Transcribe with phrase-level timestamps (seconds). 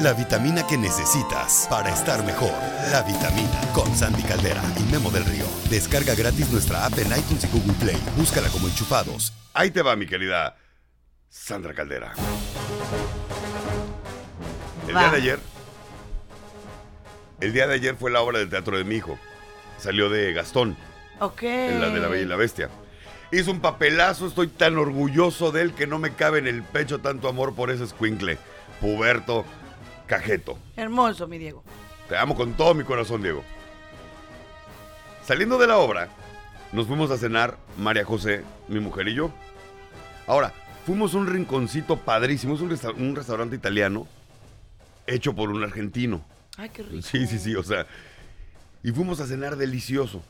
[0.00, 2.52] la, vitamina que necesitas para estar mejor.
[2.90, 5.44] La vitamina con Sandy Caldera y Memo del Río.
[5.70, 7.96] Descarga gratis nuestra app en iTunes y Google Play.
[8.16, 9.32] Búscala como enchufados.
[9.54, 10.56] Ahí te va, mi querida
[11.28, 12.12] Sandra Caldera.
[14.88, 15.00] El Va.
[15.00, 15.38] día de ayer.
[17.40, 19.18] El día de ayer fue la obra de teatro de mi hijo.
[19.78, 20.76] Salió de Gastón,
[21.18, 21.42] Ok.
[21.42, 22.68] en la de la Bella y la Bestia.
[23.32, 27.00] Hizo un papelazo, estoy tan orgulloso de él que no me cabe en el pecho
[27.00, 28.38] tanto amor por ese escuincle.
[28.80, 29.44] Puberto,
[30.16, 30.58] cajeto.
[30.76, 31.62] Hermoso, mi Diego.
[32.08, 33.42] Te amo con todo mi corazón, Diego.
[35.26, 36.08] Saliendo de la obra,
[36.72, 39.30] nos fuimos a cenar María José, mi mujer y yo.
[40.26, 40.52] Ahora,
[40.84, 44.06] fuimos a un rinconcito padrísimo, es un, resta- un restaurante italiano
[45.06, 46.24] hecho por un argentino.
[46.56, 47.02] Ay, qué rico.
[47.02, 47.86] Sí, sí, sí, o sea,
[48.82, 50.22] y fuimos a cenar delicioso.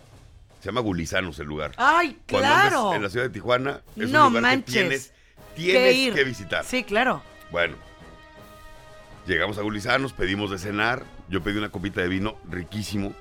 [0.60, 1.72] Se llama Gulizanos el lugar.
[1.76, 2.94] Ay, claro.
[2.94, 4.64] en la ciudad de Tijuana, es No un lugar manches.
[4.66, 5.12] que tienes,
[5.56, 6.14] Que tienes ir.
[6.14, 6.64] que visitar.
[6.64, 7.20] Sí, claro.
[7.50, 7.74] Bueno,
[9.26, 11.04] llegamos a Gulizanos, pedimos de cenar.
[11.28, 13.14] Yo pedí una copita de vino riquísimo.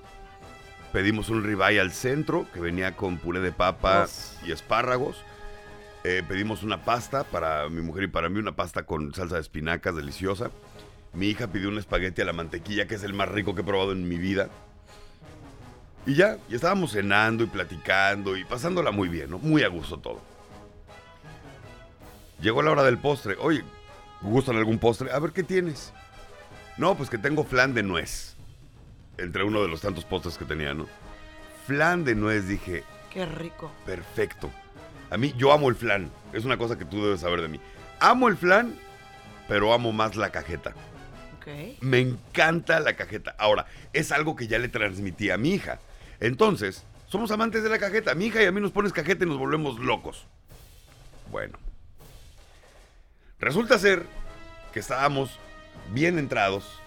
[0.92, 4.48] Pedimos un ribeye al centro que venía con puré de papa Uf.
[4.48, 5.24] y espárragos.
[6.04, 9.42] Eh, pedimos una pasta para mi mujer y para mí, una pasta con salsa de
[9.42, 10.52] espinacas deliciosa.
[11.14, 13.64] Mi hija pidió un espagueti a la mantequilla, que es el más rico que he
[13.64, 14.50] probado en mi vida.
[16.06, 19.38] Y ya, y estábamos cenando y platicando y pasándola muy bien, ¿no?
[19.38, 20.22] Muy a gusto todo.
[22.42, 23.36] Llegó la hora del postre.
[23.40, 23.64] Oye,
[24.22, 25.12] ¿gustan algún postre?
[25.12, 25.94] A ver, ¿qué tienes?
[26.78, 28.36] No, pues que tengo flan de nuez.
[29.18, 30.88] Entre uno de los tantos postres que tenía, ¿no?
[31.68, 33.72] Flan de nuez, dije, Qué rico.
[33.86, 34.50] perfecto.
[35.10, 36.10] A mí, yo amo el flan.
[36.34, 37.60] Es una cosa que tú debes saber de mí.
[38.00, 38.76] Amo el flan,
[39.48, 40.74] pero amo más la cajeta.
[41.38, 41.48] Ok.
[41.82, 43.36] Me encanta la cajeta.
[43.38, 45.80] Ahora, es algo que ya le transmití a mi hija.
[46.20, 48.16] Entonces, somos amantes de la cajeta.
[48.16, 50.26] Mi hija y a mí nos pones cajeta y nos volvemos locos.
[51.30, 51.58] Bueno.
[53.42, 54.06] Resulta ser
[54.72, 55.40] que estábamos
[55.92, 56.80] bien entrados.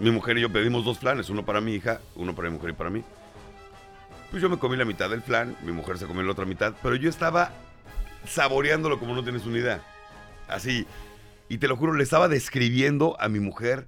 [0.00, 2.70] Mi mujer y yo pedimos dos flanes, uno para mi hija, uno para mi mujer
[2.70, 3.04] y para mí.
[4.30, 6.74] Pues yo me comí la mitad del flan, mi mujer se comió la otra mitad,
[6.82, 7.52] pero yo estaba
[8.26, 9.82] saboreándolo como no tienes una idea.
[10.48, 10.86] Así,
[11.48, 13.86] y te lo juro, le estaba describiendo a mi mujer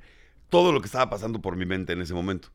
[0.51, 2.51] todo lo que estaba pasando por mi mente en ese momento.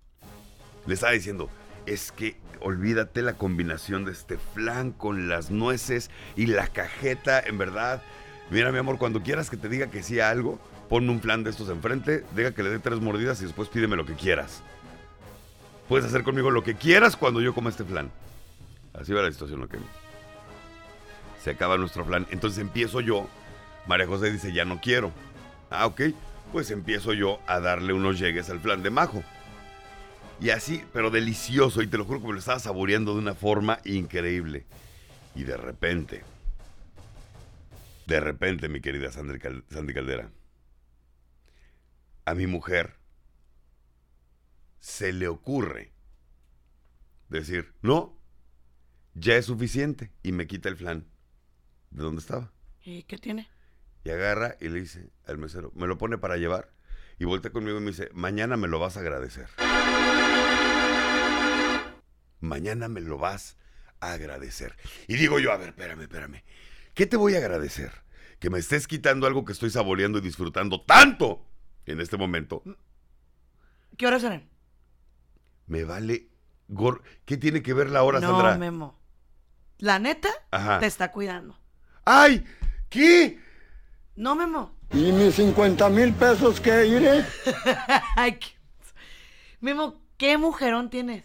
[0.86, 1.50] Le estaba diciendo,
[1.88, 7.57] es que olvídate la combinación de este flan con las nueces y la cajeta, en
[7.57, 8.03] verdad.
[8.50, 10.59] Mira, mi amor, cuando quieras que te diga que sí a algo,
[10.90, 13.96] ponme un flan de estos enfrente, deja que le dé tres mordidas y después pídeme
[13.96, 14.62] lo que quieras.
[15.88, 18.12] Puedes hacer conmigo lo que quieras cuando yo coma este flan.
[18.94, 19.76] Así va la situación, ¿ok?
[21.44, 22.28] Se acaba nuestro flan.
[22.31, 23.28] Entonces empiezo yo.
[23.88, 25.12] María José dice, ya no quiero.
[25.70, 26.02] Ah, ok.
[26.52, 29.24] Pues empiezo yo a darle unos llegues al flan de majo.
[30.40, 31.81] Y así, pero delicioso.
[31.81, 34.64] Y te lo juro que me lo estaba saboreando de una forma increíble.
[35.36, 36.24] Y de repente,
[38.06, 40.31] de repente, mi querida Cal- Sandy Caldera,
[42.25, 42.96] a mi mujer
[44.80, 45.91] se le ocurre
[47.30, 48.18] decir, no,
[49.13, 50.12] ya es suficiente.
[50.24, 51.08] Y me quita el flan.
[51.92, 52.52] ¿De dónde estaba?
[52.84, 53.50] ¿Y qué tiene?
[54.03, 56.74] Y agarra y le dice al mesero, me lo pone para llevar.
[57.19, 59.47] Y voltea conmigo y me dice, mañana me lo vas a agradecer.
[62.42, 63.58] Mañana me lo vas
[64.02, 64.75] a agradecer.
[65.08, 66.44] Y digo yo, a ver, espérame, espérame.
[66.94, 67.92] ¿Qué te voy a agradecer?
[68.40, 71.46] Que me estés quitando algo que estoy saboreando y disfrutando tanto
[71.86, 72.62] en este momento.
[73.98, 74.50] ¿Qué horas eran?
[75.68, 76.30] Me vale...
[76.70, 78.58] gor- ¿Qué tiene que ver la hora, no, Sandra?
[78.58, 79.00] Memo.
[79.80, 80.80] La neta Ajá.
[80.80, 81.58] te está cuidando.
[82.06, 82.44] ¡Ay!
[82.90, 83.40] ¿Qué?
[84.16, 84.75] No, Memo.
[84.92, 87.25] ¿Y mis 50 mil pesos qué iré?
[88.16, 88.52] Ay, qué-
[89.62, 91.24] Memo, ¿qué mujerón tienes?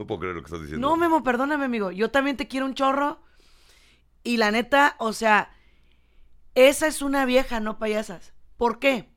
[0.00, 0.88] No puedo creer lo que estás diciendo.
[0.88, 1.90] No, Memo, perdóname, amigo.
[1.90, 3.20] Yo también te quiero un chorro.
[4.24, 5.50] Y la neta, o sea,
[6.54, 8.32] esa es una vieja, no payasas.
[8.56, 9.10] ¿Por qué?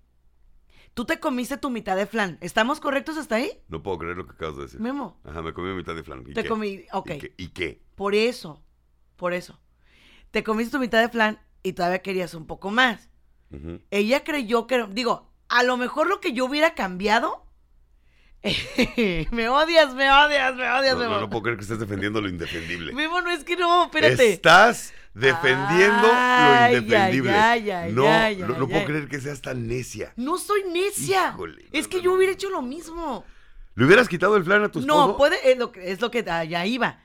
[0.94, 2.38] Tú te comiste tu mitad de flan.
[2.42, 3.50] ¿Estamos correctos hasta ahí?
[3.70, 4.82] No puedo creer lo que acabas de decir.
[4.82, 5.22] Memo.
[5.24, 6.26] Ajá, me comí mitad de flan.
[6.28, 6.50] ¿Y Te qué?
[6.50, 7.12] comí, ok.
[7.12, 7.34] ¿Y qué?
[7.38, 7.82] ¿Y qué?
[7.96, 8.62] Por eso,
[9.16, 9.62] por eso.
[10.32, 13.10] Te comiste tu mitad de flan y todavía querías un poco más.
[13.90, 17.46] Ella creyó que, digo, a lo mejor lo que yo hubiera cambiado.
[19.32, 21.14] me odias, me odias, me odias, No, Memo.
[21.16, 22.92] no, no puedo creer que estés defendiendo lo indefendible.
[22.94, 24.34] Memo, no es que no, espérate.
[24.34, 27.32] Estás defendiendo Ay, lo indefendible.
[27.92, 30.12] no, no, puedo creer que seas tan necia.
[30.18, 31.30] No soy necia.
[31.34, 33.24] Híjole, es que yo hubiera hecho lo mismo.
[33.76, 35.08] ¿Le hubieras quitado el flan a tu esposo?
[35.08, 37.00] No, puede, es lo que, es lo que allá iba.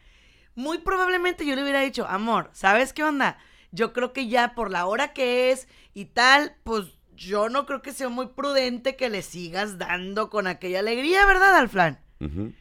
[0.55, 3.39] Muy probablemente yo le hubiera dicho, amor, ¿sabes qué onda?
[3.71, 7.83] Yo creo que ya por la hora que es y tal, pues yo no creo
[7.83, 11.99] que sea muy prudente que le sigas dando con aquella alegría, ¿verdad, al flan?
[12.21, 12.53] Ujú,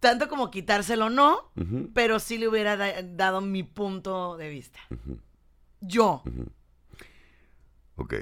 [0.00, 1.52] Tanto como quitárselo, no,
[1.94, 4.78] pero sí le hubiera da- dado mi punto de vista.
[5.80, 6.22] Yo.
[7.96, 8.14] Ok.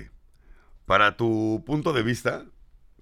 [0.87, 2.47] Para tu punto de vista,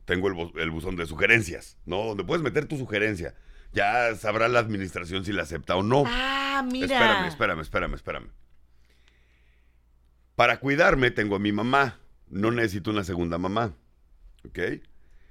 [0.04, 2.04] tengo el, bu- el buzón de sugerencias, ¿no?
[2.04, 3.34] Donde puedes meter tu sugerencia.
[3.72, 6.04] Ya sabrá la administración si la acepta o no.
[6.06, 6.86] Ah, mira.
[6.86, 8.28] Espérame, espérame, espérame, espérame.
[10.36, 11.98] Para cuidarme tengo a mi mamá.
[12.28, 13.74] No necesito una segunda mamá.
[14.46, 14.58] ¿Ok?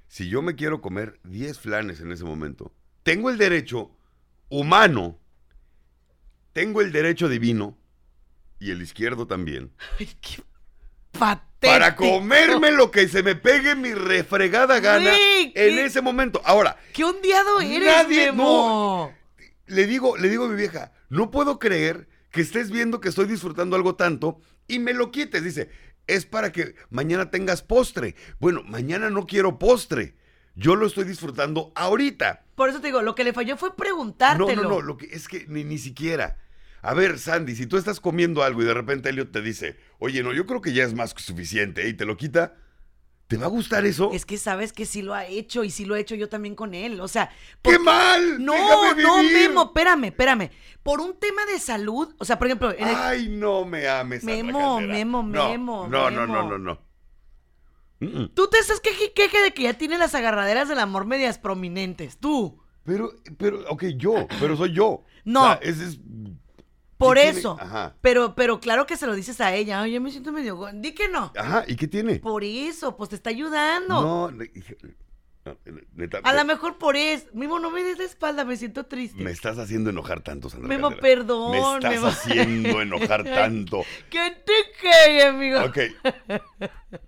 [0.08, 2.72] Si yo me quiero comer 10 flanes en ese momento,
[3.02, 3.90] tengo el derecho
[4.48, 5.18] humano,
[6.52, 7.76] tengo el derecho divino
[8.58, 9.72] y el izquierdo también.
[9.98, 10.42] Ay, qué
[11.18, 11.48] patético.
[11.60, 16.42] Para comerme lo que se me pegue mi refregada gana en qué- ese momento.
[16.44, 19.12] Ahora, Qué ondeado eres, Nadie- Memo.
[19.66, 23.26] le digo, le digo a mi vieja, no puedo creer que estés viendo que estoy
[23.26, 25.42] disfrutando algo tanto y me lo quites.
[25.44, 25.70] Dice,
[26.06, 28.14] es para que mañana tengas postre.
[28.40, 30.14] Bueno, mañana no quiero postre.
[30.54, 32.44] Yo lo estoy disfrutando ahorita.
[32.54, 34.62] Por eso te digo, lo que le falló fue No, preguntártelo.
[34.62, 36.36] no, no, lo que es que ni, ni siquiera.
[36.82, 40.22] A ver, Sandy, si tú estás comiendo algo y de repente Elliot te dice, oye,
[40.22, 42.54] no, yo creo que ya es más que suficiente y te lo quita,
[43.28, 44.10] ¿te va a gustar eso?
[44.12, 46.54] Es que sabes que sí lo ha hecho y sí lo he hecho yo también
[46.54, 47.00] con él.
[47.00, 47.30] O sea,
[47.62, 48.44] ¡Qué mal!
[48.44, 49.22] No, ¡Déjame no!
[49.22, 50.50] Memo, espérame, espérame.
[50.82, 54.22] Por un tema de salud, o sea, por ejemplo, en el- Ay, no me ames.
[54.24, 54.92] Memo, Caldera.
[54.92, 56.34] Memo, No, Memo, No, no, Memo.
[56.34, 58.28] no, no, no.
[58.34, 62.18] Tú te estás queje, queje de que ya tienes las agarraderas del amor medias prominentes.
[62.18, 62.60] Tú.
[62.84, 65.04] Pero, pero, ok, yo, pero soy yo.
[65.24, 65.42] No.
[65.42, 66.00] O sea, ese es.
[67.06, 67.56] Por eso.
[67.60, 67.94] Ajá.
[68.00, 69.86] Pero, pero claro que se lo dices a ella.
[69.86, 70.56] Yo me siento medio.
[70.56, 71.32] go- Di que no.
[71.36, 72.16] Ajá, ¿y qué tiene?
[72.20, 74.00] Por eso, pues te está ayudando.
[74.00, 74.94] No, ne- híjole,
[75.44, 75.56] no,
[75.96, 77.26] neta, A me- lo mejor por eso.
[77.32, 79.20] Mimo, no me des la espalda, me siento triste.
[79.22, 80.68] me estás haciendo enojar tanto, Sandra.
[80.68, 81.02] Memo, Caldera.
[81.02, 82.06] perdón, Me estás Memo.
[82.06, 83.82] haciendo enojar tanto.
[84.08, 85.60] ¿Qué te cae, amigo?
[85.64, 85.78] Ok.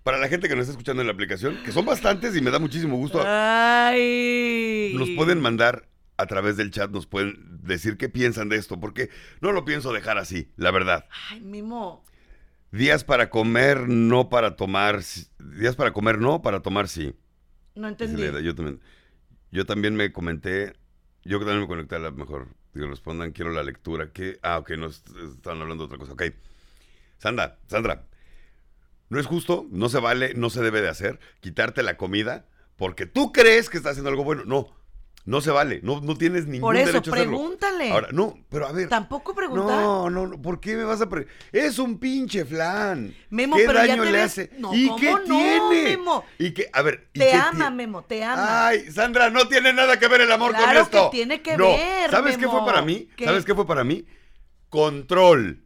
[0.02, 2.50] Para la gente que nos está escuchando en la aplicación, que son bastantes y me
[2.50, 4.94] da muchísimo gusto, Ay.
[4.96, 9.10] nos pueden mandar a través del chat, nos pueden decir qué piensan de esto, porque
[9.40, 11.06] no lo pienso dejar así, la verdad.
[11.30, 12.04] Ay, Mimo.
[12.70, 15.00] Días para comer, no para tomar.
[15.38, 17.14] Días para comer, no, para tomar, sí.
[17.76, 18.22] No entendí.
[18.42, 18.80] Yo también.
[19.52, 20.74] Yo también me comenté.
[21.24, 22.48] Yo también me conecté a la mejor.
[22.72, 24.10] Digo, respondan, quiero la lectura.
[24.12, 24.38] ¿Qué?
[24.42, 26.12] Ah, ok, no est- estaban hablando de otra cosa.
[26.14, 26.24] Ok.
[27.18, 28.04] Sandra, Sandra.
[29.08, 31.20] No es justo, no se vale, no se debe de hacer.
[31.40, 32.46] Quitarte la comida
[32.76, 34.44] porque tú crees que estás haciendo algo bueno.
[34.44, 34.74] No,
[35.26, 35.80] no se vale.
[35.82, 37.32] No, no tienes ningún Por eso, derecho a hacerlo.
[37.38, 37.90] pregúntale.
[37.90, 38.88] Ahora, no, pero a ver.
[38.88, 39.80] Tampoco preguntar.
[39.80, 43.14] No, no, no, ¿por qué me vas a pre Es un pinche flan.
[43.30, 44.50] Memo, ¿Qué pero ya daño te le ves- hace?
[44.58, 45.82] No, ¿Y ¿cómo qué no, tiene?
[45.96, 46.24] Memo?
[46.38, 48.66] Y que, a ver, ¿y Te qué ama, Memo, te ama.
[48.68, 51.10] Ay, Sandra, no tiene nada que ver el amor con esto.
[51.10, 53.08] que tiene que No, ver, ¿Sabes qué fue para mí?
[53.16, 53.24] ¿Qué?
[53.24, 54.04] ¿Sabes qué fue para mí?
[54.68, 55.60] Control.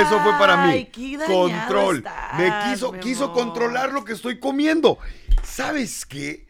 [0.00, 0.90] Eso fue para mí.
[1.26, 1.96] Control.
[1.98, 3.02] estás, Me quiso, Memo.
[3.02, 4.98] quiso controlar lo que estoy comiendo.
[5.42, 6.47] ¿Sabes qué?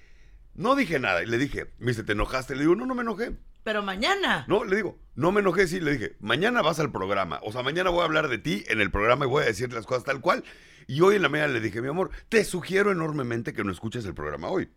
[0.59, 1.23] No dije nada.
[1.23, 2.57] Y le dije, me dice, ¿te enojaste?
[2.57, 3.31] Le digo, no, no me enojé.
[3.63, 4.45] Pero mañana.
[4.49, 7.39] No, le digo, no me enojé, sí, le dije, mañana vas al programa.
[7.45, 9.73] O sea, mañana voy a hablar de ti en el programa y voy a decir
[9.73, 10.43] las cosas tal cual.
[10.89, 14.05] Y hoy en la mañana le dije, mi amor, te sugiero enormemente que no escuches
[14.05, 14.69] el programa hoy.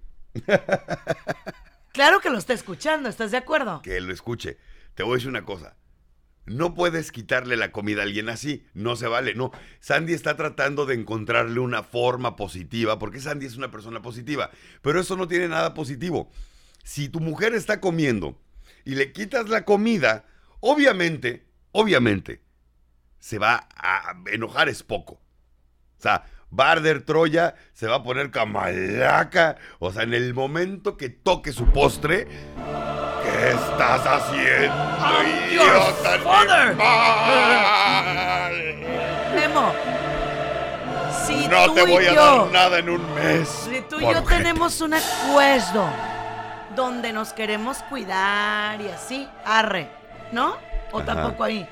[1.93, 3.81] Claro que lo está escuchando, ¿estás de acuerdo?
[3.81, 4.57] Que lo escuche.
[4.93, 5.75] Te voy a decir una cosa.
[6.45, 8.65] No puedes quitarle la comida a alguien así.
[8.73, 9.35] No se vale.
[9.35, 9.51] No.
[9.79, 14.49] Sandy está tratando de encontrarle una forma positiva, porque Sandy es una persona positiva.
[14.81, 16.31] Pero eso no tiene nada positivo.
[16.83, 18.39] Si tu mujer está comiendo
[18.85, 20.25] y le quitas la comida,
[20.59, 22.41] obviamente, obviamente,
[23.19, 25.13] se va a enojar es poco.
[25.13, 26.25] O sea,
[26.57, 29.57] va a arder Troya, se va a poner camalaca.
[29.79, 32.27] O sea, en el momento que toque su postre,
[33.41, 34.75] ¿qué estás haciendo,
[35.09, 36.75] your idiota father.
[39.35, 39.73] Memo.
[41.25, 43.47] Si No tú te voy y a yo, dar nada en un mes.
[43.47, 45.89] Si tú y yo tenemos un acuerdo
[46.75, 49.87] donde nos queremos cuidar y así, arre,
[50.31, 50.55] ¿no?
[50.91, 51.05] O Ajá.
[51.05, 51.67] tampoco ahí.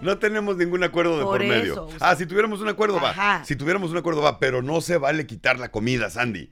[0.00, 1.72] No tenemos ningún acuerdo de por, Por medio.
[1.72, 3.42] eso, o sea- ah, si tuviéramos un acuerdo va.
[3.44, 6.50] Si tuviéramos un acuerdo va, pero no se vale quitar la comida, Sandy.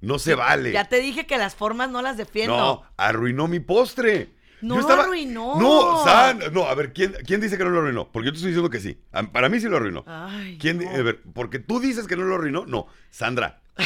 [0.00, 0.72] No se vale.
[0.72, 2.56] Ya te dije que las formas no las defiendo.
[2.56, 4.30] No, arruinó mi postre.
[4.62, 5.58] No Yo lo estaba- arruinó.
[5.58, 8.10] No, San, no, a ver, ¿quién, ¿quién dice que no lo arruinó?
[8.12, 9.00] Porque yo te estoy diciendo que sí.
[9.12, 10.04] A- Para mí sí lo arruinó.
[10.06, 10.90] Ay, ¿Quién, di- no.
[10.92, 12.66] A ver, porque tú dices que no lo arruinó.
[12.66, 13.60] No, Sandra.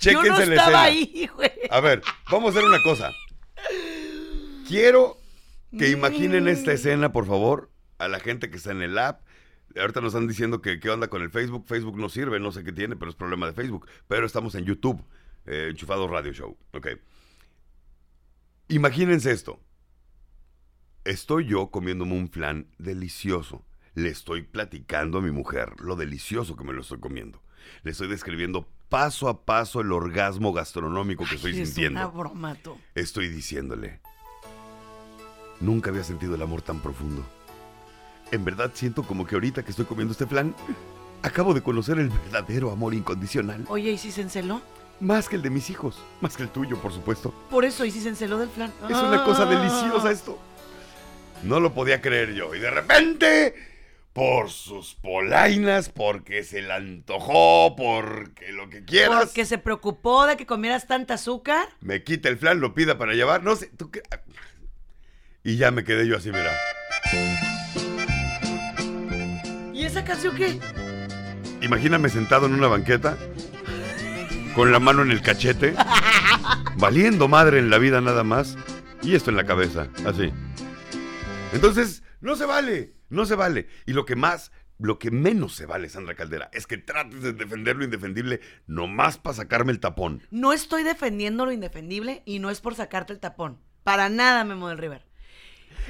[0.00, 1.08] Yo no Chéquense la estaba escena.
[1.12, 1.50] ahí, güey.
[1.70, 3.12] A ver, vamos a hacer una cosa.
[4.68, 5.18] Quiero
[5.76, 9.20] que imaginen esta escena, por favor, a la gente que está en el app.
[9.78, 11.66] Ahorita nos están diciendo que qué onda con el Facebook.
[11.66, 13.86] Facebook no sirve, no sé qué tiene, pero es problema de Facebook.
[14.08, 15.02] Pero estamos en YouTube,
[15.46, 16.56] eh, Enchufados Radio Show.
[16.72, 16.88] Ok.
[18.68, 19.60] Imagínense esto.
[21.04, 23.64] Estoy yo comiéndome un flan delicioso.
[23.94, 27.42] Le estoy platicando a mi mujer lo delicioso que me lo estoy comiendo.
[27.82, 32.00] Le estoy describiendo paso a paso el orgasmo gastronómico que estoy Ay, es sintiendo.
[32.00, 32.76] una broma, tú.
[32.94, 34.00] Estoy diciéndole.
[35.60, 37.24] Nunca había sentido el amor tan profundo.
[38.32, 40.54] En verdad siento como que ahorita que estoy comiendo este flan,
[41.22, 43.66] Acabo de conocer el verdadero amor incondicional.
[43.68, 44.62] Oye, ¿y si se enceló?
[45.00, 45.98] Más que el de mis hijos.
[46.22, 47.34] Más que el tuyo, por supuesto.
[47.50, 48.72] Por eso, ¿y si se enceló del flan?
[48.88, 49.44] Es una cosa Ah.
[49.44, 50.38] deliciosa esto.
[51.42, 52.54] No lo podía creer yo.
[52.54, 53.54] Y de repente,
[54.14, 60.38] por sus polainas, porque se le antojó, porque lo que quieras, Porque se preocupó de
[60.38, 61.68] que comieras tanta azúcar.
[61.82, 63.42] me quita el flan, lo pida para llevar.
[63.42, 64.00] No sé, tú qué.
[65.44, 66.50] Y ya me quedé yo así, mira.
[69.90, 70.56] ¿Y esa canción qué?
[71.62, 73.18] Imagíname sentado en una banqueta,
[74.54, 75.74] con la mano en el cachete,
[76.76, 78.56] valiendo madre en la vida nada más,
[79.02, 80.32] y esto en la cabeza, así.
[81.52, 83.66] Entonces, no se vale, no se vale.
[83.84, 87.32] Y lo que más, lo que menos se vale, Sandra Caldera, es que trates de
[87.32, 90.22] defender lo indefendible nomás para sacarme el tapón.
[90.30, 93.58] No estoy defendiendo lo indefendible y no es por sacarte el tapón.
[93.82, 95.09] Para nada, Memo del River.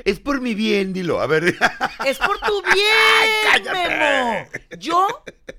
[0.05, 1.21] Es por mi bien, dilo.
[1.21, 1.57] A ver,
[2.07, 3.73] Es por tu bien.
[3.73, 4.47] Memo.
[4.79, 5.07] Yo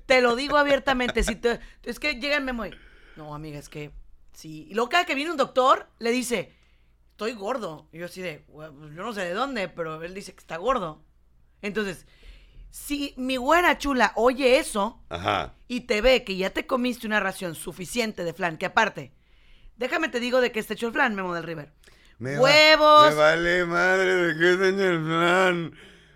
[0.06, 1.22] te lo digo abiertamente.
[1.22, 2.70] Si te, es que llega el Memo y,
[3.16, 3.90] no, amiga, es que
[4.32, 4.66] sí.
[4.70, 6.52] Y luego cada que viene un doctor, le dice,
[7.10, 7.88] estoy gordo.
[7.92, 10.40] Y yo así de, "Bueno, pues yo no sé de dónde, pero él dice que
[10.40, 11.02] está gordo.
[11.60, 12.06] Entonces,
[12.70, 15.54] si mi güera chula oye eso ajá.
[15.68, 19.12] y te ve que ya te comiste una ración suficiente de flan, que aparte,
[19.76, 21.70] déjame te digo de qué está hecho el flan, Memo del River.
[22.22, 23.10] Me va- ¡Huevos!
[23.10, 25.72] me vale madre de que en el plan.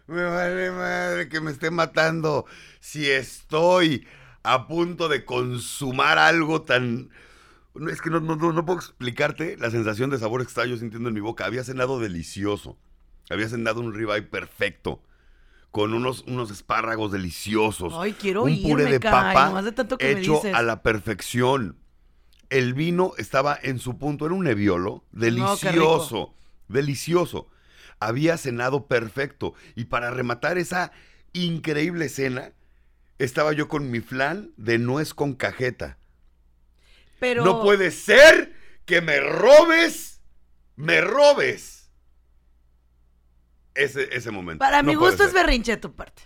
[0.06, 2.46] Me vale madre que me esté matando.
[2.78, 4.06] Si estoy
[4.44, 7.10] a punto de consumar algo tan...
[7.74, 10.68] No, es que no, no, no- no puedo explicarte la sensación de sabor que estaba
[10.68, 11.44] yo sintiendo en mi boca.
[11.44, 12.78] Había cenado delicioso.
[13.28, 15.02] Había cenado un ribeye perfecto.
[15.72, 17.92] Con unos, unos espárragos deliciosos.
[17.96, 20.54] Ay, quiero un irme, puré de caray, papa de tanto que me hecho dices.
[20.54, 21.76] a la perfección.
[22.50, 26.34] El vino estaba en su punto, era un neviolo delicioso,
[26.68, 27.48] delicioso.
[27.98, 30.92] Había cenado perfecto y para rematar esa
[31.32, 32.52] increíble cena
[33.18, 35.98] estaba yo con mi flan de nuez con cajeta.
[37.18, 37.44] Pero...
[37.44, 40.20] No puede ser que me robes,
[40.76, 41.90] me robes
[43.74, 44.60] ese, ese momento.
[44.60, 46.22] Para No mi gusto es berrinche de tu parte.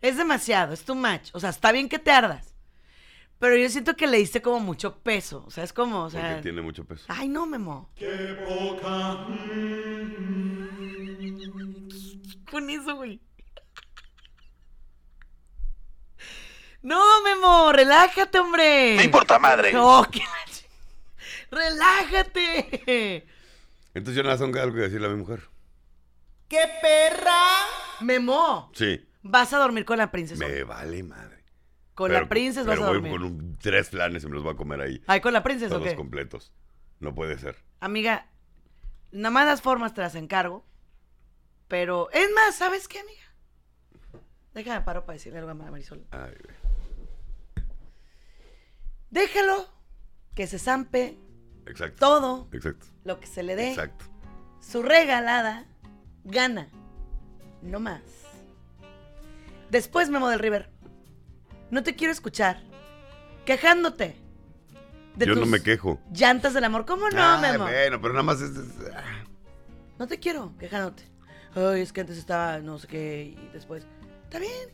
[0.00, 1.30] Es demasiado, es too much.
[1.32, 2.51] O sea, está bien que te ardas.
[3.42, 5.42] Pero yo siento que le diste como mucho peso.
[5.48, 6.20] O sea, es como, o sea.
[6.28, 7.06] Porque tiene mucho peso.
[7.08, 7.90] Ay, no, Memo.
[12.48, 13.20] Con eso, güey.
[16.82, 18.94] No, Memo, relájate, hombre.
[18.98, 19.72] Me importa madre.
[19.72, 20.22] No, que
[21.50, 23.26] Relájate.
[23.92, 25.40] Entonces yo nada más tengo algo que decirle a mi mujer.
[28.02, 29.04] Memo, Sí.
[29.22, 30.46] vas a dormir con la princesa.
[30.46, 31.31] Me vale madre.
[31.94, 33.12] Con Pero- la princesa vas a voy dormir.
[33.12, 35.02] con un- tres flanes y me los voy a comer ahí.
[35.06, 35.96] Ay, con la princesa, ¿o Todos qué?
[35.96, 36.52] completos.
[37.00, 37.56] No puede ser.
[37.80, 38.28] Amiga,
[39.10, 40.64] nada más las formas te las encargo.
[41.68, 43.22] Pero, es más, ¿sabes qué, amiga?
[44.54, 46.04] Déjame paro para decirle algo a Marisol.
[46.10, 46.56] Ay, güey.
[49.10, 49.66] Déjalo
[50.34, 51.18] que se zampe
[51.66, 51.96] Exacto.
[51.98, 52.86] todo Exacto.
[53.04, 53.70] lo que se le dé.
[53.70, 54.04] Exacto.
[54.60, 55.66] Su regalada
[56.24, 56.68] gana.
[57.62, 58.00] No más.
[59.70, 60.70] Después, Memo del River.
[61.72, 62.62] No te quiero escuchar.
[63.46, 64.14] Quejándote.
[65.16, 65.98] de Yo no me quejo.
[66.12, 66.86] Llantas del amor.
[66.86, 67.64] ¿Cómo no, Ay, Memo?
[67.64, 68.50] Bueno, pero nada más es.
[68.56, 69.24] es- ah.
[69.98, 71.02] No te quiero, quejándote.
[71.54, 73.86] Ay, es que antes estaba no sé qué y después.
[74.24, 74.68] Está bien.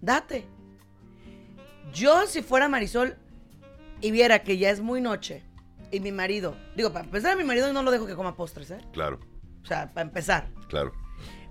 [0.00, 0.46] Date.
[1.92, 3.16] Yo, si fuera Marisol
[4.00, 5.42] y viera que ya es muy noche
[5.90, 6.56] y mi marido.
[6.76, 8.78] Digo, para empezar, a mi marido no lo dejo que coma postres, ¿eh?
[8.92, 9.20] Claro,
[9.62, 10.50] O sea, para empezar.
[10.68, 10.92] claro.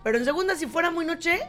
[0.03, 1.39] Pero en segunda, si fuera muy noche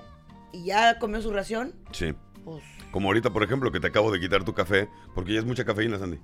[0.52, 2.12] y ya comió su ración, Sí.
[2.44, 2.64] pues.
[2.90, 5.64] Como ahorita, por ejemplo, que te acabo de quitar tu café, porque ya es mucha
[5.64, 6.18] cafeína, Sandy.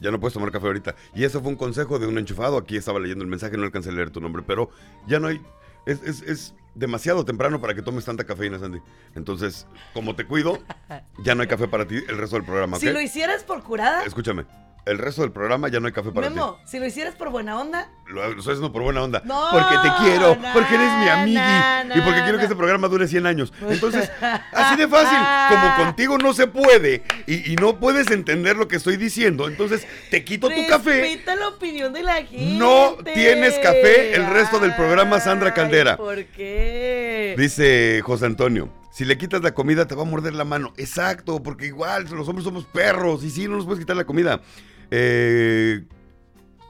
[0.00, 0.96] Ya no puedes tomar café ahorita.
[1.14, 2.56] Y eso fue un consejo de un enchufado.
[2.58, 4.70] Aquí estaba leyendo el mensaje, no alcancé a leer tu nombre, pero
[5.06, 5.40] ya no hay.
[5.86, 8.80] Es, es- es demasiado temprano para que tomes tanta cafeína, Sandy.
[9.14, 10.58] Entonces, como te cuido,
[11.22, 12.78] ya no hay café para ti el resto del programa.
[12.78, 14.44] Si lo hicieras por curada, Escúchame,
[14.84, 17.58] el resto del programa ya no hay café para Memo, si lo hicieras por buena
[17.58, 18.12] onda, ti.
[18.12, 19.22] Lo, lo estoy haciendo por buena onda.
[19.24, 21.34] No, porque te quiero, na, porque eres mi amigui.
[21.34, 23.52] na, y porque quiero que este programa dure 100 años.
[23.68, 24.10] Entonces,
[24.52, 25.18] así de fácil.
[25.48, 29.86] Como contigo no se puede y, y no puedes entender lo que estoy diciendo, entonces
[30.10, 31.00] te quito tu café.
[31.00, 32.56] Respeta la opinión de la gente.
[32.58, 35.96] No tienes café el resto del programa, Sandra Ay, Caldera.
[35.96, 37.34] ¿Por qué?
[37.38, 38.68] Dice José Antonio.
[38.92, 40.74] Si le quitas la comida te va a morder la mano.
[40.76, 44.42] Exacto, porque igual los hombres somos perros y sí, no nos puedes quitar la comida.
[44.94, 45.84] Eh,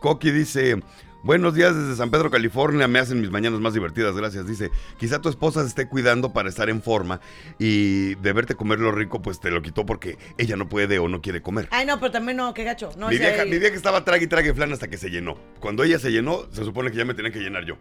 [0.00, 0.80] Coqui dice,
[1.24, 4.46] buenos días desde San Pedro, California, me hacen mis mañanas más divertidas, gracias.
[4.46, 7.20] Dice, quizá tu esposa se esté cuidando para estar en forma
[7.58, 11.08] y de verte comer lo rico, pues te lo quitó porque ella no puede o
[11.08, 11.66] no quiere comer.
[11.72, 12.90] Ay, no, pero también no, qué gacho.
[12.96, 15.36] No, mi, sea, vieja, mi vieja estaba trague y trague flan hasta que se llenó.
[15.58, 17.76] Cuando ella se llenó, se supone que ya me tenía que llenar yo.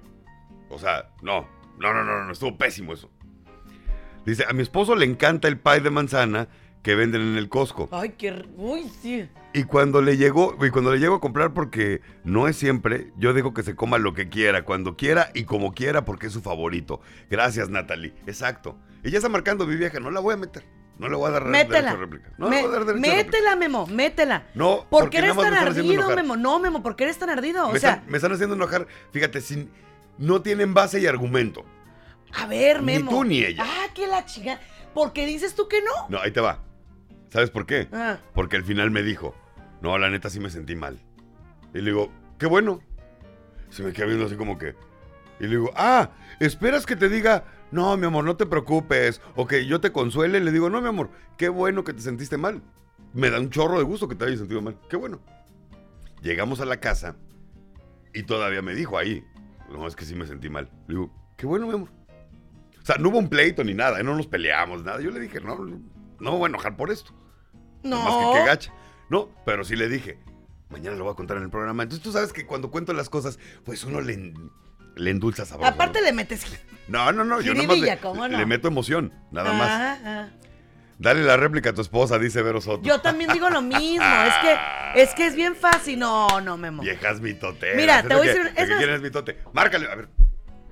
[0.70, 3.12] O sea, no, no, no, no, no, estuvo pésimo eso.
[4.26, 6.48] Dice, a mi esposo le encanta el pie de manzana
[6.84, 7.88] que venden en el Costco.
[7.92, 8.46] Ay, qué...
[8.58, 9.30] Uy, sí.
[9.54, 13.34] Y cuando le llegó, y cuando le llego a comprar, porque no es siempre, yo
[13.34, 16.42] digo que se coma lo que quiera, cuando quiera y como quiera, porque es su
[16.42, 17.02] favorito.
[17.30, 18.14] Gracias, Natalie.
[18.26, 18.78] Exacto.
[19.04, 20.64] Ella está marcando mi vieja, no la voy a meter.
[20.98, 21.80] No le voy a dar Métela.
[21.80, 22.30] derecho a réplica.
[22.38, 23.26] No Me- le voy a dar derecho a réplica.
[23.38, 24.48] métela, Memo, métela.
[24.54, 26.24] No, ¿Por porque qué eres nada más tan me están haciendo ardido, enojar.
[26.24, 26.38] Memo?
[26.38, 27.68] No, Memo, ¿por qué eres tan ardido?
[27.68, 29.72] O me, sea, están, me están haciendo enojar, fíjate, sin,
[30.18, 31.66] no tienen base y argumento.
[32.34, 33.12] a ver, ni Memo.
[33.12, 33.64] tú ni ella.
[33.66, 34.60] Ah, que la chica.
[34.94, 35.92] ¿Por qué dices tú que no?
[36.10, 36.60] No, ahí te va.
[37.32, 37.88] ¿Sabes por qué?
[37.94, 38.20] Ah.
[38.34, 39.34] Porque al final me dijo,
[39.82, 41.02] no, la neta sí me sentí mal.
[41.74, 42.82] Y le digo, qué bueno.
[43.70, 44.76] Se me queda viendo así como que...
[45.40, 49.22] Y le digo, ah, ¿esperas que te diga, no, mi amor, no te preocupes?
[49.36, 50.42] O que yo te consuele.
[50.42, 52.62] Le digo, no, mi amor, qué bueno que te sentiste mal.
[53.14, 54.78] Me da un chorro de gusto que te hayas sentido mal.
[54.90, 55.22] Qué bueno.
[56.22, 57.16] Llegamos a la casa
[58.14, 59.26] y todavía me dijo ahí,
[59.72, 60.70] no, es que sí me sentí mal.
[60.88, 61.90] Le digo, qué bueno, mi amor.
[62.82, 64.04] O sea, no hubo un pleito ni nada, ¿eh?
[64.04, 65.00] no nos peleamos, nada.
[65.02, 65.58] Yo le dije, no,
[66.22, 67.14] no me voy a enojar por esto.
[67.84, 68.02] No.
[68.04, 68.74] Más que qué gacha.
[69.10, 70.20] No, pero sí le dije,
[70.70, 71.84] mañana lo voy a contar en el programa.
[71.84, 74.52] Entonces tú sabes que cuando cuento las cosas, pues uno le, en-
[74.96, 75.44] le endulza.
[75.64, 76.06] Aparte ¿no?
[76.06, 76.46] le metes.
[76.88, 78.38] No, no, no, yo le, ¿cómo no?
[78.38, 79.70] le meto emoción, nada más.
[79.70, 80.30] Ah, ah.
[81.00, 82.84] Dale la réplica a tu esposa, dice Vero Soto.
[82.84, 84.06] Yo también digo lo mismo.
[84.06, 84.58] Es que,
[85.02, 85.98] es que es bien fácil.
[85.98, 86.84] No, no, Memo.
[86.84, 87.76] Viejas mitoteras.
[87.76, 89.38] Mira, ¿Eso te voy a decir- ¿De es qué más- quieres mitote?
[89.54, 90.10] Márcale, a ver.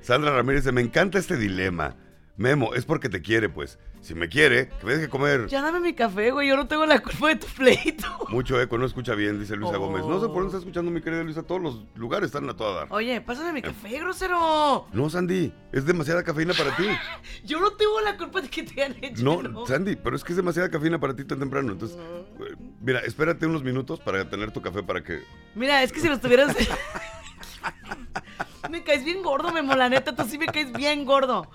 [0.02, 1.96] Sandra Ramírez dice, me encanta este dilema.
[2.40, 3.78] Memo, es porque te quiere, pues.
[4.00, 5.48] Si me quiere, que me deje comer.
[5.48, 6.48] Ya dame mi café, güey.
[6.48, 8.08] Yo no tengo la culpa de tu pleito.
[8.30, 9.82] Mucho eco, no escucha bien, dice Luisa Oh.
[9.82, 10.06] Gómez.
[10.06, 11.44] No sé por dónde está escuchando mi querida Luisa.
[11.44, 12.88] Todos los lugares están a toda dar.
[12.92, 14.88] Oye, pásame mi café, grosero.
[14.94, 16.86] No, Sandy, es demasiada cafeína para ti.
[17.44, 19.22] Yo no tengo la culpa de que te hayan hecho.
[19.22, 21.74] No, Sandy, pero es que es demasiada cafeína para ti tan temprano.
[21.74, 21.98] Entonces,
[22.40, 25.20] eh, mira, espérate unos minutos para tener tu café para que.
[25.56, 26.56] Mira, es que si los tuvieras.
[28.70, 29.76] me caes bien gordo, Memo.
[29.76, 31.50] La neta, tú sí me caes bien gordo.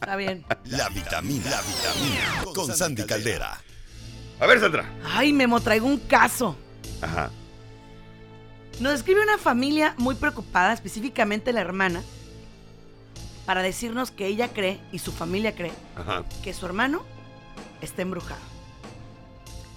[0.00, 0.44] Está bien.
[0.64, 3.60] La vitamina, la vitamina con Sandy Caldera.
[4.38, 4.84] A ver, Sandra.
[5.04, 6.56] Ay, Memo, traigo un caso.
[7.00, 7.30] Ajá.
[8.80, 12.02] Nos escribe una familia muy preocupada, específicamente la hermana,
[13.46, 16.24] para decirnos que ella cree y su familia cree Ajá.
[16.42, 17.02] que su hermano
[17.80, 18.40] está embrujado.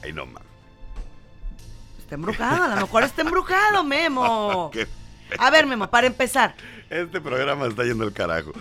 [0.04, 0.44] Ay, no, man.
[2.00, 4.70] Está embrujado, a lo mejor está embrujado, Memo.
[4.74, 4.88] ¿Qué?
[5.38, 6.56] A ver, Memo, para empezar.
[6.90, 8.52] Este programa está yendo al carajo.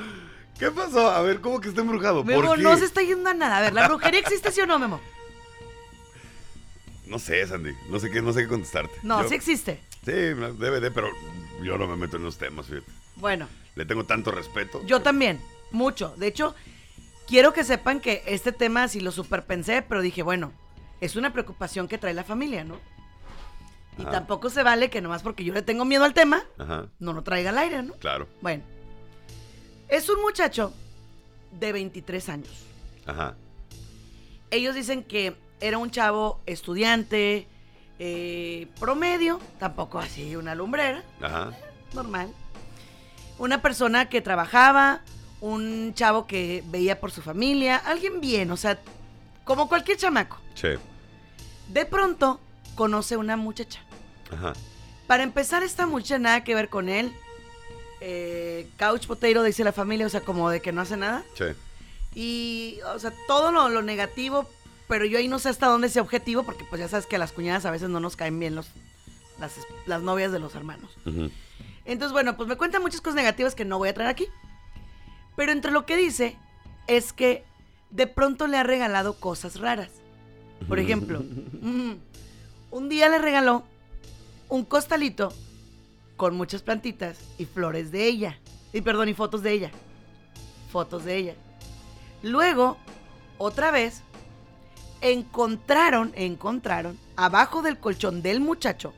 [0.59, 1.09] ¿Qué pasó?
[1.11, 2.25] A ver, ¿cómo que está embrujado?
[2.25, 2.63] Memo, ¿Por qué?
[2.63, 3.59] no se está yendo a nada.
[3.59, 5.01] A ver, ¿la brujería existe sí o no, Memo?
[7.07, 7.73] No sé, Sandy.
[7.89, 8.93] No sé qué, no sé qué contestarte.
[9.03, 9.81] No, Yo- sí existe.
[10.05, 11.09] Sí, debe de, pero
[11.63, 12.87] yo no me meto en los temas, fíjate.
[13.17, 14.83] Bueno, Le tengo tanto respeto.
[14.87, 16.15] yo también, mucho.
[16.17, 16.55] De hecho,
[17.27, 20.53] quiero que sepan que este tema sí lo superpensé, pero dije, bueno,
[21.01, 22.81] es una preocupación que trae la familia, ¿no?
[23.99, 24.11] Y Ajá.
[24.13, 27.23] tampoco se vale que nomás porque yo le tengo miedo al tema, Ajá, no lo
[27.23, 27.95] traiga al aire, ¿no?
[27.95, 28.29] claro.
[28.41, 28.63] Bueno,
[29.89, 30.73] es un muchacho
[31.59, 32.51] de 23 años.
[33.07, 33.35] Ajá.
[34.51, 37.49] Ellos dicen que era un chavo estudiante,
[37.99, 41.51] eh, promedio, tampoco así una lumbrera, Ajá.
[41.93, 42.33] normal.
[43.39, 45.01] Una persona que trabajaba,
[45.41, 48.79] un chavo que veía por su familia, alguien bien, o sea,
[49.45, 50.39] como cualquier chamaco.
[50.55, 50.79] Che.
[51.69, 52.41] De pronto
[52.75, 53.81] conoce una muchacha.
[54.33, 54.53] Ajá.
[55.07, 57.12] Para empezar, esta muchacha nada que ver con él.
[58.01, 61.25] Eh, couch potato, dice la familia, o sea, como de que no hace nada.
[61.35, 61.55] Che.
[62.14, 64.49] Y, o sea, todo lo, lo negativo,
[64.87, 67.19] pero yo ahí no sé hasta dónde sea objetivo, porque pues ya sabes que a
[67.19, 68.69] las cuñadas a veces no nos caen bien los,
[69.41, 69.53] las,
[69.87, 70.91] las novias de los hermanos.
[71.85, 74.27] Entonces, bueno, pues me cuenta muchas cosas negativas que no voy a traer aquí.
[75.37, 76.37] Pero entre lo que dice
[76.87, 77.45] es que
[77.91, 79.91] de pronto le ha regalado cosas raras.
[80.67, 81.21] Por ejemplo,
[82.71, 83.64] un día le regaló
[84.49, 85.33] un costalito
[86.17, 88.39] con muchas plantitas y flores de ella.
[88.73, 89.71] Y perdón, y fotos de ella.
[90.71, 91.35] Fotos de ella.
[92.23, 92.77] Luego,
[93.39, 94.03] otra vez,
[95.01, 98.93] encontraron, encontraron, abajo del colchón del muchacho,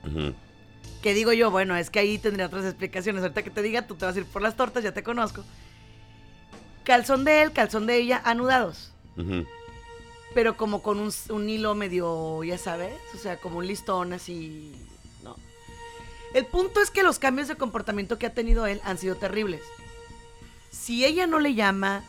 [1.03, 3.23] que digo yo, bueno, es que ahí tendría otras explicaciones.
[3.23, 5.45] Ahorita que te diga, tú te vas a ir por las tortas, ya te conozco.
[6.85, 8.93] Calzón de él, calzón de ella, anudados.
[10.35, 14.73] Pero como con un, un hilo medio, ya sabes, o sea, como un listón así.
[16.35, 19.63] El punto es que los cambios de comportamiento que ha tenido él han sido terribles.
[20.71, 22.05] Si ella no le llama,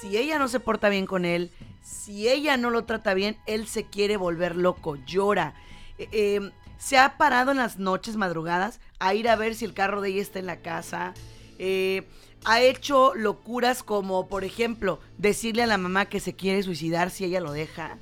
[0.00, 1.50] si ella no se porta bien con él,
[1.82, 5.54] si ella no lo trata bien, él se quiere volver loco, llora.
[5.98, 9.74] Eh, eh, se ha parado en las noches madrugadas a ir a ver si el
[9.74, 11.14] carro de ella está en la casa.
[11.58, 12.08] Eh,
[12.44, 17.24] ha hecho locuras como, por ejemplo, decirle a la mamá que se quiere suicidar si
[17.24, 17.98] ella lo deja.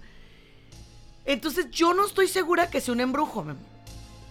[1.25, 3.45] Entonces yo no estoy segura que sea un embrujo,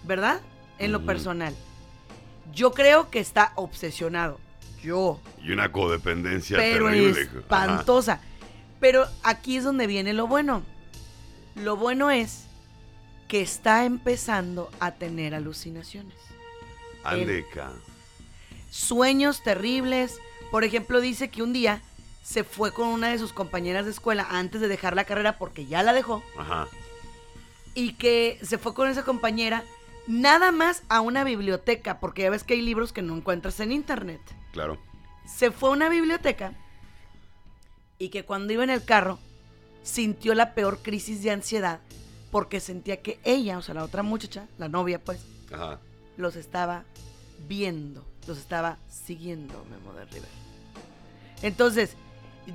[0.04, 0.40] ¿verdad?
[0.78, 1.54] En lo personal.
[2.52, 4.38] Yo creo que está obsesionado.
[4.82, 7.22] Yo Y una codependencia pero terrible.
[7.22, 7.38] Ajá.
[7.38, 8.20] espantosa.
[8.80, 10.62] Pero aquí es donde viene lo bueno.
[11.56, 12.44] Lo bueno es
[13.26, 16.14] que está empezando a tener alucinaciones.
[17.04, 17.72] Andeca.
[18.70, 20.20] Sueños terribles.
[20.50, 21.82] Por ejemplo, dice que un día
[22.22, 25.66] se fue con una de sus compañeras de escuela antes de dejar la carrera porque
[25.66, 26.22] ya la dejó.
[26.38, 26.68] Ajá.
[27.74, 29.64] Y que se fue con esa compañera
[30.08, 33.70] nada más a una biblioteca, porque ya ves que hay libros que no encuentras en
[33.70, 34.20] internet.
[34.52, 34.78] Claro.
[35.26, 36.54] Se fue a una biblioteca
[37.98, 39.18] y que cuando iba en el carro
[39.82, 41.80] sintió la peor crisis de ansiedad
[42.30, 45.20] porque sentía que ella, o sea, la otra muchacha, la novia pues,
[45.52, 45.78] Ajá.
[46.16, 46.84] los estaba
[47.46, 50.28] viendo, los estaba siguiendo Memo de River.
[51.42, 51.92] Entonces,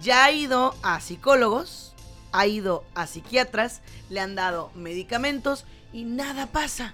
[0.01, 1.93] ya ha ido a psicólogos,
[2.31, 6.93] ha ido a psiquiatras, le han dado medicamentos y nada pasa.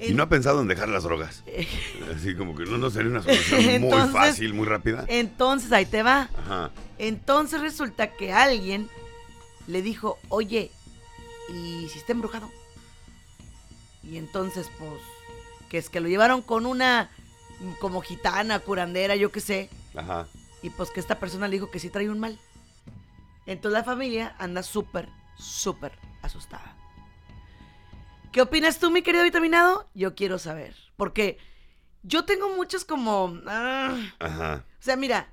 [0.00, 1.44] ¿Y no ha pensado en dejar las drogas?
[2.16, 5.04] Así como que no, no sería una solución muy fácil, muy rápida.
[5.08, 6.28] Entonces, ahí te va.
[6.38, 6.70] Ajá.
[6.98, 8.88] Entonces resulta que alguien
[9.66, 10.70] le dijo, oye,
[11.50, 12.50] ¿y si está embrujado?
[14.02, 15.00] Y entonces, pues,
[15.68, 17.10] que es que lo llevaron con una
[17.78, 19.70] como gitana, curandera, yo qué sé.
[19.94, 20.26] Ajá.
[20.62, 22.38] Y pues que esta persona le dijo que sí trae un mal.
[23.46, 25.08] Entonces la familia anda súper,
[25.38, 26.76] súper asustada.
[28.32, 29.88] ¿Qué opinas tú, mi querido vitaminado?
[29.94, 30.74] Yo quiero saber.
[30.96, 31.38] Porque
[32.02, 33.40] yo tengo muchos como...
[33.46, 34.64] ah, Ajá.
[34.78, 35.28] o sea, mira,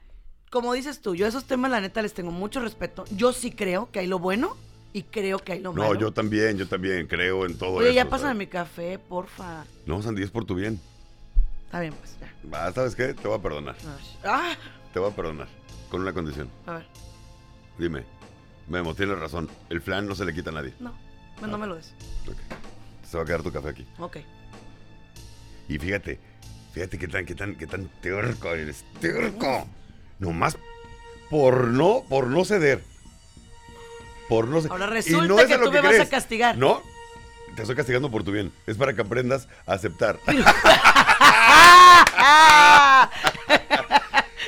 [0.49, 3.05] como dices tú, yo a esos temas la neta les tengo mucho respeto.
[3.11, 4.57] Yo sí creo que hay lo bueno
[4.93, 5.93] y creo que hay lo malo.
[5.93, 7.95] No, yo también, yo también creo en todo Oye, eso.
[7.95, 9.65] ya pásame mi café, porfa.
[9.85, 10.79] No, Sandy, es por tu bien.
[11.65, 12.33] Está bien, pues ya.
[12.51, 13.13] Va, ¿sabes qué?
[13.13, 13.75] Te voy a perdonar.
[14.23, 14.55] Ah,
[14.93, 15.47] Te voy a perdonar.
[15.89, 16.49] Con una condición.
[16.65, 16.87] a ver,
[17.77, 18.05] Dime.
[18.67, 19.49] Memo, tienes razón.
[19.69, 20.73] El flan no se le quita a nadie.
[20.79, 20.93] no,
[21.41, 21.93] no, no me lo des.
[22.27, 22.37] Ok.
[23.09, 23.85] Se va a quedar tu café aquí.
[23.99, 24.17] Ok.
[25.69, 26.19] Y fíjate,
[26.73, 28.83] fíjate qué tan, qué tan, qué tan terco eres.
[28.99, 29.67] ¡Terco!
[30.19, 30.57] Nomás
[31.29, 32.83] por no, por no ceder.
[34.29, 34.71] Por no ceder.
[34.71, 36.57] Ahora Y resulta no es que a lo tú me vas a castigar.
[36.57, 36.81] No,
[37.55, 38.51] te estoy castigando por tu bien.
[38.65, 40.19] Es para que aprendas a aceptar.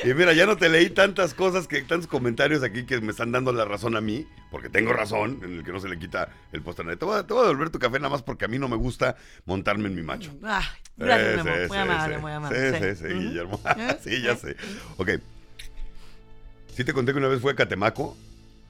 [0.04, 3.32] Y mira, ya no te leí tantas cosas, que tantos comentarios aquí que me están
[3.32, 6.28] dando la razón a mí, porque tengo razón, en el que no se le quita
[6.52, 6.96] el postre.
[6.96, 8.76] Te voy, te voy a devolver tu café nada más porque a mí no me
[8.76, 10.32] gusta montarme en mi macho.
[10.42, 10.62] Ah,
[10.96, 11.56] gracias, Sí, Memo.
[11.62, 12.78] sí, Muy amable, muy amable.
[12.80, 13.14] Sí, sí, sí.
[13.14, 13.60] Guillermo.
[14.02, 14.56] Sí, ya sé.
[14.96, 15.10] Ok.
[16.74, 18.16] Sí te conté que una vez fui a Catemaco.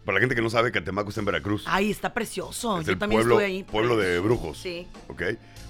[0.05, 1.65] Para la gente que no sabe, Catemaco está en Veracruz.
[1.67, 2.81] Ay, está precioso.
[2.81, 3.63] es Yo el también pueblo, estuve ahí.
[3.65, 4.59] pueblo de brujos.
[4.59, 4.89] Sí.
[5.09, 5.23] ¿Ok?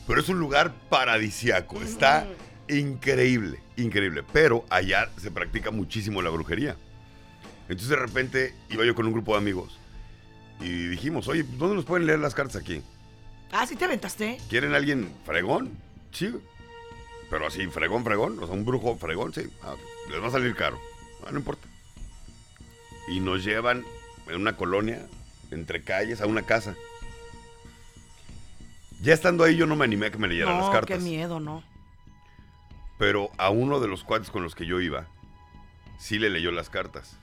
[0.06, 1.82] Pero es un lugar paradisiaco.
[1.82, 2.26] Está
[2.68, 4.24] increíble, increíble.
[4.32, 6.76] Pero allá se practica muchísimo la brujería.
[7.62, 9.78] Entonces de repente iba yo con un grupo de amigos
[10.60, 12.82] y dijimos, oye, ¿dónde nos pueden leer las cartas aquí?
[13.52, 14.38] Ah, sí te aventaste.
[14.48, 15.70] ¿Quieren alguien fregón?
[16.12, 16.32] Sí.
[17.30, 18.38] Pero así, fregón, fregón.
[18.38, 19.42] O sea, un brujo fregón, sí.
[19.62, 19.74] Ah,
[20.10, 20.78] les va a salir caro.
[21.26, 21.66] Ah, no importa.
[23.08, 23.84] Y nos llevan
[24.28, 25.06] en una colonia,
[25.50, 26.74] entre calles, a una casa.
[29.00, 30.98] Ya estando ahí, yo no me animé a que me leyeran las cartas.
[30.98, 31.64] qué miedo, no.
[33.00, 35.06] Pero a uno de los cuates con los que yo iba,
[35.98, 37.16] sí le leyó las cartas.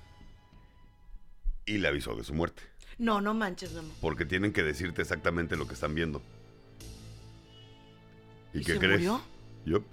[1.65, 2.63] Y le avisó de su muerte.
[2.97, 3.93] No, no manches, Memo.
[4.01, 6.21] Porque tienen que decirte exactamente lo que están viendo.
[8.53, 8.99] ¿Y, ¿Y qué se crees?
[9.01, 9.21] murió?
[9.65, 9.85] Yup.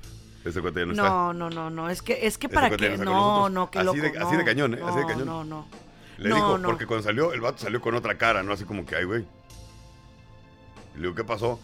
[0.44, 1.08] Ese cuate ya no, está.
[1.08, 1.90] No, no, no, no.
[1.90, 2.96] Es que, es que Ese para qué.
[2.96, 3.98] no No, no, qué Así loco.
[4.00, 4.44] de- así de no.
[4.44, 4.80] cañón, ¿eh?
[4.82, 5.26] Así de No, cañón.
[5.26, 5.66] No, no.
[6.16, 6.68] Le No, dijo, no.
[6.68, 8.52] porque cuando salió, el vato salió con otra cara, ¿no?
[8.52, 9.26] Así como que, ay, güey.
[10.94, 11.60] Le digo, ¿qué pasó?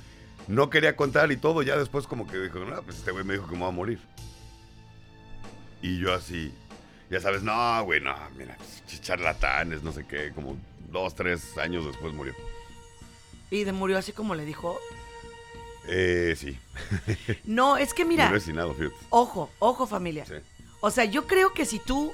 [0.51, 3.35] No quería contar y todo, ya después como que dijo, no, pues este güey me
[3.35, 4.01] dijo que me va a morir.
[5.83, 6.53] Y yo así,
[7.09, 8.57] ya sabes, no, güey, no, mira,
[8.89, 10.57] ch- charlatanes, no sé qué, como
[10.91, 12.35] dos, tres años después murió.
[13.51, 14.79] Y de murió así como le dijo.
[15.89, 16.59] Eh, sí,
[17.45, 18.91] No, es que mira, fíjate.
[19.09, 20.27] ojo, ojo familia.
[20.27, 20.35] Sí.
[20.81, 22.13] O sea, yo creo que si tú,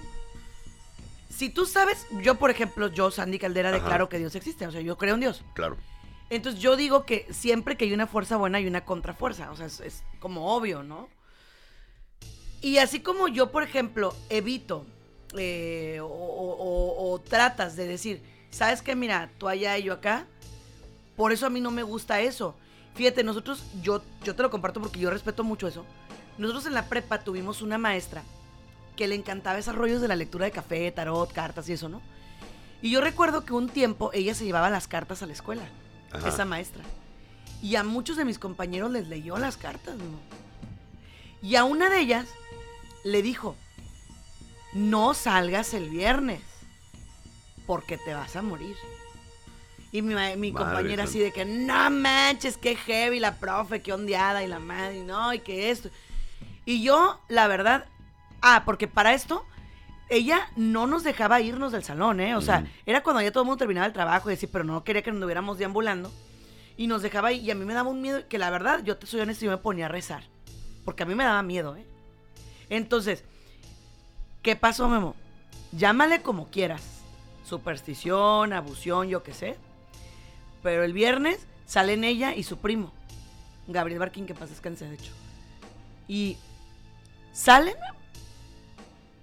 [1.31, 3.79] si tú sabes, yo por ejemplo, yo, Sandy Caldera, Ajá.
[3.79, 4.67] declaro que Dios existe.
[4.67, 5.43] O sea, yo creo en Dios.
[5.55, 5.77] Claro.
[6.29, 9.51] Entonces yo digo que siempre que hay una fuerza buena hay una contrafuerza.
[9.51, 11.09] O sea, es, como obvio, ¿no?
[12.61, 14.87] Y así como yo, por ejemplo, evito
[15.37, 18.97] eh, o tratas de decir, ¿sabes qué?
[18.97, 20.27] Mira, tú allá y yo acá.
[21.17, 22.57] Por eso a mí no me gusta eso.
[22.95, 25.85] Fíjate, nosotros, yo, yo te lo comparto porque yo respeto mucho eso.
[26.39, 28.23] Nosotros en la prepa tuvimos una maestra
[28.97, 32.01] que le encantaba esos rollos de la lectura de café, tarot, cartas y eso, ¿no?
[32.81, 35.69] Y yo recuerdo que un tiempo ella se llevaba las cartas a la escuela,
[36.13, 36.29] Ajá.
[36.29, 36.83] esa maestra.
[37.63, 40.21] Y a muchos de mis compañeros les leyó las cartas, ¿no?
[41.43, 42.27] Y a una de ellas
[43.05, 43.57] le dijo,
[44.73, 46.41] no salgas el viernes,
[47.67, 48.77] porque te vas a morir.
[49.93, 54.43] Y mi, mi compañera así de que, no manches, qué heavy la profe, qué ondeada
[54.43, 55.91] y la madre, y no, y que esto.
[56.65, 57.87] Y yo, la verdad,
[58.43, 59.47] ah, porque para esto,
[60.09, 62.37] ella no nos dejaba irnos del salón, ¿eh?
[62.37, 64.85] O sea, era cuando ya todo el mundo terminaba el trabajo y decir, pero no
[64.85, 66.13] quería que nos anduviéramos deambulando.
[66.77, 67.41] Y nos dejaba ahí.
[67.41, 69.51] Y a mí me daba un miedo que la verdad, yo te soy honesto, yo
[69.51, 70.25] me ponía a rezar.
[70.85, 71.87] Porque a mí me daba miedo, ¿eh?
[72.69, 73.25] Entonces,
[74.43, 75.17] ¿qué pasó, Memo?
[75.73, 76.83] Llámale como quieras.
[77.45, 79.57] Superstición, abusión, yo qué sé.
[80.63, 82.93] Pero el viernes salen ella y su primo.
[83.67, 85.13] Gabriel Barquín, que pasa descanse, de hecho.
[86.07, 86.37] Y
[87.33, 87.75] salen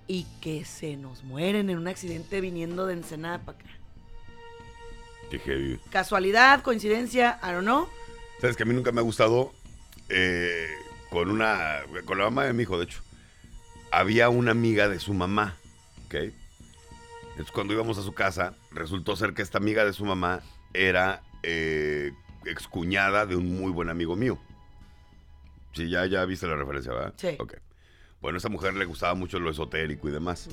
[0.08, 3.70] y que se nos mueren en un accidente viniendo de Ensenada para acá.
[5.30, 5.80] Qué heavy.
[5.90, 7.88] Casualidad, coincidencia, I don't know.
[8.42, 9.54] Sabes que a mí nunca me ha gustado
[10.10, 10.68] eh,
[11.10, 11.82] con una.
[12.06, 13.02] con la mamá de mi hijo, de hecho.
[13.92, 15.56] Había una amiga de su mamá,
[16.06, 16.16] ¿ok?
[17.32, 20.42] Entonces cuando íbamos a su casa, resultó ser que esta amiga de su mamá
[20.74, 22.12] era eh,
[22.46, 24.38] excuñada de un muy buen amigo mío.
[25.74, 27.14] Sí, ya, ya viste la referencia, ¿verdad?
[27.18, 27.36] Sí.
[27.40, 27.56] Ok.
[28.24, 30.48] Bueno, a esa mujer le gustaba mucho lo esotérico y demás.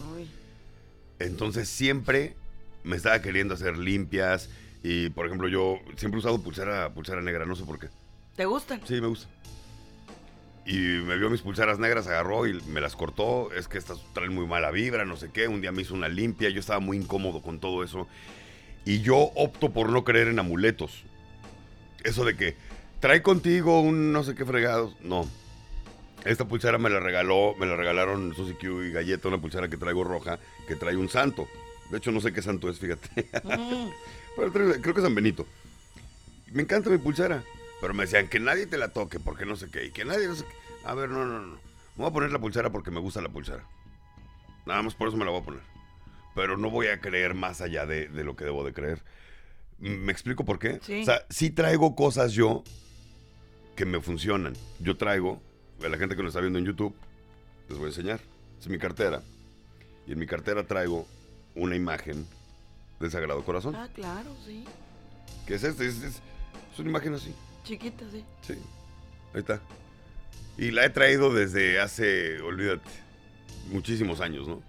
[1.20, 2.34] Entonces siempre
[2.82, 4.50] me estaba queriendo hacer limpias.
[4.82, 7.86] Y por ejemplo, yo siempre he usado pulsera, pulsera negra, no sé por qué.
[8.34, 8.80] ¿Te gustan?
[8.88, 9.28] Sí, me gusta.
[10.66, 13.52] Y me vio mis pulseras negras, agarró y me las cortó.
[13.52, 15.46] Es que estas traen muy mala vibra, no sé qué.
[15.46, 18.08] Un día me hizo una limpia, yo estaba muy incómodo con todo eso.
[18.84, 21.04] Y yo opto por no creer en amuletos.
[22.02, 22.56] Eso de que
[22.98, 24.96] trae contigo un no sé qué fregados.
[25.02, 25.24] No.
[26.24, 29.76] Esta pulsera me la regaló, me la regalaron Susi Q y Galleta, una pulsera que
[29.76, 31.48] traigo roja, que trae un santo.
[31.90, 33.08] De hecho, no sé qué santo es, fíjate.
[33.42, 33.90] Mm.
[34.36, 35.46] Pero creo que es San Benito.
[36.52, 37.42] Me encanta mi pulsera.
[37.80, 39.86] Pero me decían que nadie te la toque porque no sé qué.
[39.86, 40.86] Y que nadie no sé qué.
[40.86, 41.54] A ver, no, no, no.
[41.54, 43.64] Me voy a poner la pulsera porque me gusta la pulsera.
[44.66, 45.62] Nada más por eso me la voy a poner.
[46.34, 49.02] Pero no voy a creer más allá de, de lo que debo de creer.
[49.78, 50.78] ¿Me explico por qué?
[50.82, 51.02] Sí.
[51.02, 52.62] O sea, sí traigo cosas yo
[53.74, 54.54] que me funcionan.
[54.78, 55.42] Yo traigo,
[55.84, 56.94] a la gente que lo está viendo en YouTube,
[57.68, 58.20] les voy a enseñar.
[58.60, 59.22] Es mi cartera.
[60.06, 61.06] Y en mi cartera traigo
[61.54, 62.26] una imagen
[63.00, 63.74] del Sagrado Corazón.
[63.76, 64.64] Ah, claro, sí.
[65.46, 65.86] ¿Qué es este?
[65.86, 66.20] Es, es-
[66.72, 67.34] es una imagen así.
[67.64, 68.24] Chiquita, sí.
[68.42, 68.54] Sí.
[69.34, 69.60] Ahí está.
[70.58, 72.88] Y la he traído desde hace, olvídate,
[73.70, 74.62] muchísimos años, ¿no?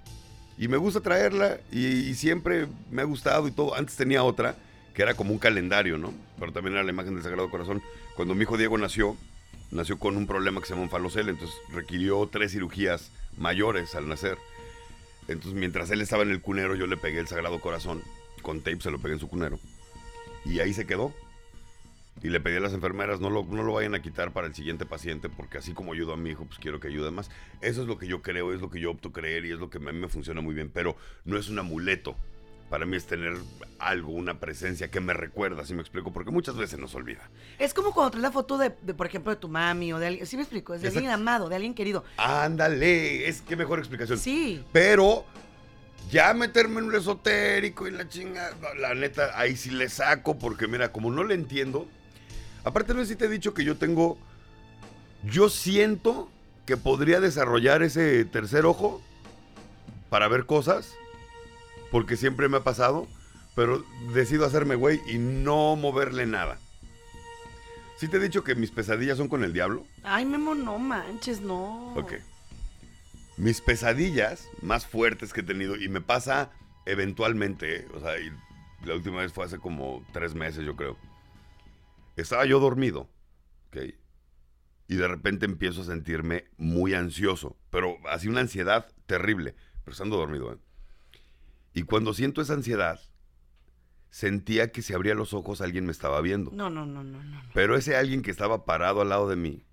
[0.57, 3.75] Y me gusta traerla y, y siempre me ha gustado y todo.
[3.75, 4.55] Antes tenía otra
[4.93, 6.13] que era como un calendario, ¿no?
[6.39, 7.81] Pero también era la imagen del Sagrado Corazón.
[8.15, 9.15] Cuando mi hijo Diego nació,
[9.71, 14.07] nació con un problema que se llama un falocel, entonces requirió tres cirugías mayores al
[14.07, 14.37] nacer.
[15.27, 18.01] Entonces mientras él estaba en el cunero, yo le pegué el Sagrado Corazón,
[18.41, 19.59] con tape se lo pegué en su cunero.
[20.45, 21.13] Y ahí se quedó.
[22.23, 24.53] Y le pedí a las enfermeras, no lo, no lo vayan a quitar para el
[24.53, 27.31] siguiente paciente, porque así como ayudo a mi hijo, pues quiero que ayude más.
[27.61, 29.69] Eso es lo que yo creo, es lo que yo opto creer y es lo
[29.69, 32.15] que a mí me funciona muy bien, pero no es un amuleto.
[32.71, 33.33] Para mí es tener
[33.79, 37.29] algo, una presencia que me recuerda, si me explico, porque muchas veces nos olvida.
[37.59, 40.07] Es como cuando traes la foto de, de, por ejemplo, de tu mami o de
[40.07, 40.25] alguien.
[40.25, 42.05] Sí me explico, es de alguien amado, de alguien querido.
[42.15, 44.17] Ándale, es que mejor explicación.
[44.17, 44.63] Sí.
[44.71, 45.25] Pero
[46.09, 50.67] ya meterme en un esotérico y la chinga, la neta, ahí sí le saco, porque
[50.67, 51.89] mira, como no le entiendo.
[52.63, 54.17] Aparte, no sé si te he dicho que yo tengo.
[55.25, 56.31] Yo siento
[56.65, 59.01] que podría desarrollar ese tercer ojo
[60.09, 60.93] para ver cosas,
[61.91, 63.07] porque siempre me ha pasado,
[63.55, 66.57] pero decido hacerme güey y no moverle nada.
[67.97, 69.85] Sí te he dicho que mis pesadillas son con el diablo.
[70.01, 71.93] Ay, Memo, no manches, no.
[71.93, 72.13] Ok.
[73.37, 76.49] Mis pesadillas más fuertes que he tenido, y me pasa
[76.85, 77.87] eventualmente, ¿eh?
[77.93, 78.31] o sea, y
[78.85, 80.97] la última vez fue hace como tres meses, yo creo.
[82.15, 83.09] Estaba yo dormido,
[83.67, 83.93] ¿ok?
[84.87, 90.17] Y de repente empiezo a sentirme muy ansioso, pero así una ansiedad terrible, pero estando
[90.17, 90.57] dormido, ¿eh?
[91.73, 92.99] Y cuando siento esa ansiedad,
[94.09, 96.51] sentía que si abría los ojos alguien me estaba viendo.
[96.51, 97.41] No, no, no, no, no.
[97.53, 99.63] Pero ese alguien que estaba parado al lado de mí,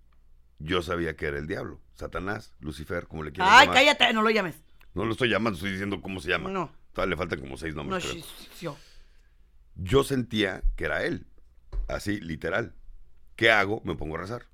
[0.59, 3.77] yo sabía que era el diablo, Satanás, Lucifer, como le quieras Ay, llamar.
[3.77, 4.57] cállate, no lo llames.
[4.95, 6.51] No lo estoy llamando, estoy diciendo cómo se llama.
[6.51, 6.73] No.
[6.93, 8.05] Todavía le faltan como seis No, nombres.
[8.05, 8.23] creo.
[8.23, 8.77] sí, yo.
[9.77, 11.27] Yo sentía que era él,
[11.89, 12.75] así, literal.
[13.37, 13.81] ¿Qué hago?
[13.85, 14.47] Me pongo a rezar.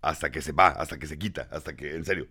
[0.00, 2.28] Hasta que se va, hasta que se quita, hasta que, en serio.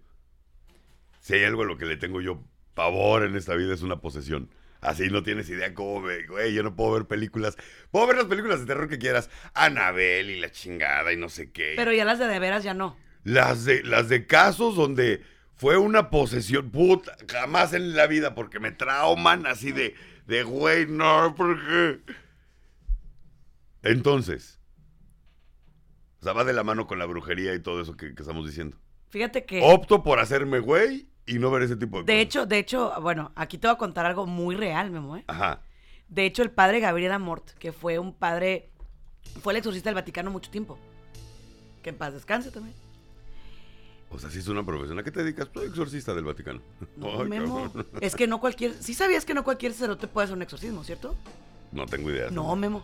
[1.20, 2.42] Si hay algo a lo que le tengo yo
[2.78, 4.52] pavor en esta vida es una posesión.
[4.82, 7.58] Así no tienes idea cómo me, güey, yo no puedo ver películas.
[7.90, 9.32] Puedo ver las películas de terror que quieras.
[9.56, 11.74] Anabel y la chingada y no sé qué.
[11.76, 12.96] Pero ya las de de veras ya no.
[13.24, 15.24] Las de, las de casos donde
[15.56, 19.96] fue una posesión, puta, jamás en la vida, porque me trauman así de,
[20.28, 22.00] de güey, no, porque.
[23.82, 24.60] Entonces,
[26.22, 28.46] o sea, va de la mano con la brujería y todo eso que, que estamos
[28.46, 28.78] diciendo.
[29.10, 29.62] Fíjate que.
[29.64, 32.08] Opto por hacerme güey y no ver ese tipo de cosas.
[32.08, 35.24] De hecho, de hecho, bueno, aquí te voy a contar algo muy real, Memo, ¿eh?
[35.28, 35.62] Ajá.
[36.08, 38.70] De hecho, el padre Gabriel Amort, que fue un padre,
[39.42, 40.80] fue el exorcista del Vaticano mucho tiempo.
[41.84, 42.76] Que en paz descanse también.
[44.10, 44.98] O sea, si es una profesión.
[45.00, 45.50] ¿A qué te dedicas?
[45.54, 46.62] Soy exorcista del Vaticano.
[46.96, 47.72] No, Ay, Memo.
[48.00, 48.74] Es que no cualquier.
[48.82, 51.16] Sí sabías que no cualquier sacerdote puede hacer un exorcismo, ¿cierto?
[51.74, 52.30] No tengo idea.
[52.32, 52.84] No, Memo.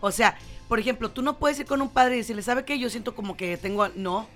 [0.00, 2.78] O sea, por ejemplo, tú no puedes ir con un padre y decirle, ¿sabe qué?
[2.78, 3.82] Yo siento como que tengo.
[3.82, 3.90] a-".
[3.96, 4.28] No.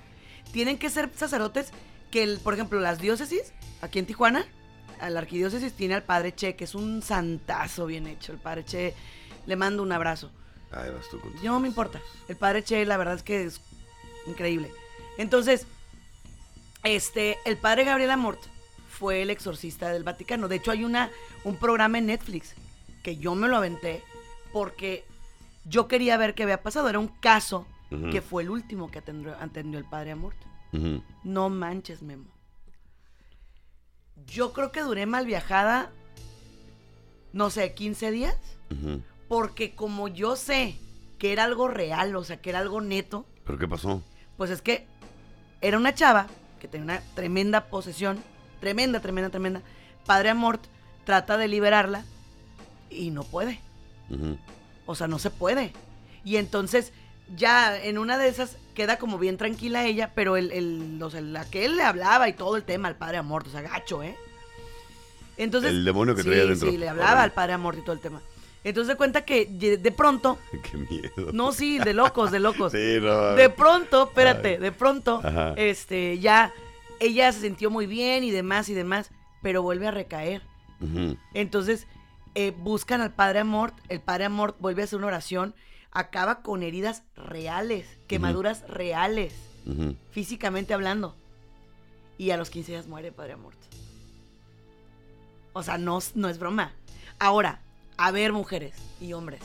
[0.52, 1.70] Tienen que ser sacerdotes
[2.14, 4.46] que, el- por ejemplo, las diócesis, aquí en Tijuana,
[5.00, 8.30] a la arquidiócesis tiene al padre Che, que es un santazo bien hecho.
[8.32, 8.94] El padre Che,
[9.46, 10.30] le mando un abrazo.
[10.70, 12.00] Ahí vas tú con tus No me importa.
[12.28, 13.60] El padre Che, la verdad es que es
[14.28, 14.70] increíble.
[15.18, 15.66] Entonces,
[16.84, 18.40] este, el padre Gabriel Amort
[18.88, 20.46] fue el exorcista del Vaticano.
[20.46, 21.10] De hecho, hay una,
[21.42, 22.54] un programa en Netflix
[23.02, 24.02] que yo me lo aventé
[24.52, 25.04] porque
[25.64, 26.88] yo quería ver qué había pasado.
[26.88, 27.66] Era un caso
[28.10, 30.36] que fue el último que atendió, atendió el padre Amort.
[31.22, 32.30] No manches, Memo.
[34.26, 35.90] Yo creo que duré mal viajada,
[37.32, 38.36] no sé, 15 días.
[39.28, 40.76] Porque como yo sé
[41.18, 44.02] que era algo real, o sea, que era algo neto, ¿Pero qué pasó?
[44.36, 44.86] pues es que
[45.60, 46.26] era una chava
[46.60, 48.18] que tenía una tremenda posesión,
[48.60, 49.62] tremenda, tremenda, tremenda.
[50.06, 50.62] Padre Amort
[51.04, 52.04] trata de liberarla
[52.90, 53.60] y no puede.
[54.86, 55.72] O sea, no se puede.
[56.24, 56.92] Y entonces
[57.36, 61.20] ya en una de esas queda como bien tranquila ella, pero el, el, o sea,
[61.20, 64.02] la que él le hablaba y todo el tema al Padre Amort, o sea, gacho,
[64.02, 64.16] ¿eh?
[65.36, 66.70] Entonces, El demonio que sí, traía dentro.
[66.70, 68.20] Sí, le hablaba al Padre Amort y todo el tema.
[68.62, 70.38] Entonces de cuenta que de pronto
[70.70, 71.32] Qué miedo.
[71.32, 72.72] no, sí, de locos, de locos.
[72.72, 73.34] Sí, no.
[73.34, 74.56] De pronto, espérate, Ay.
[74.58, 75.52] de pronto, Ajá.
[75.56, 76.52] este, ya
[76.98, 79.10] ella se sintió muy bien y demás y demás,
[79.42, 80.42] pero vuelve a recaer.
[81.32, 81.86] Entonces,
[82.34, 85.54] eh, buscan al Padre Amort, el Padre Amort vuelve a hacer una oración,
[85.94, 89.32] acaba con heridas reales, quemaduras reales,
[90.10, 91.16] físicamente hablando.
[92.18, 93.58] Y a los 15 días muere Padre Amort.
[95.52, 96.72] O sea, no, no es broma.
[97.18, 97.60] Ahora,
[97.96, 99.40] a ver, mujeres y hombres.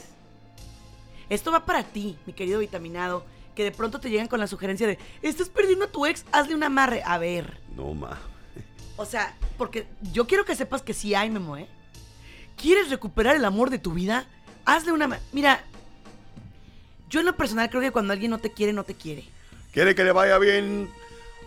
[1.29, 3.23] Esto va para ti, mi querido vitaminado,
[3.55, 6.55] que de pronto te llegan con la sugerencia de, estás perdiendo a tu ex, hazle
[6.55, 7.03] un amarre.
[7.05, 8.17] A ver, No, ma.
[8.97, 11.67] o sea, porque yo quiero que sepas que sí hay, Memo, ¿eh?
[12.57, 14.25] ¿Quieres recuperar el amor de tu vida?
[14.65, 15.19] Hazle una...
[15.31, 15.63] Mira,
[17.09, 19.25] yo en lo personal creo que cuando alguien no te quiere, no te quiere.
[19.73, 20.89] ¿Quiere que le vaya bien?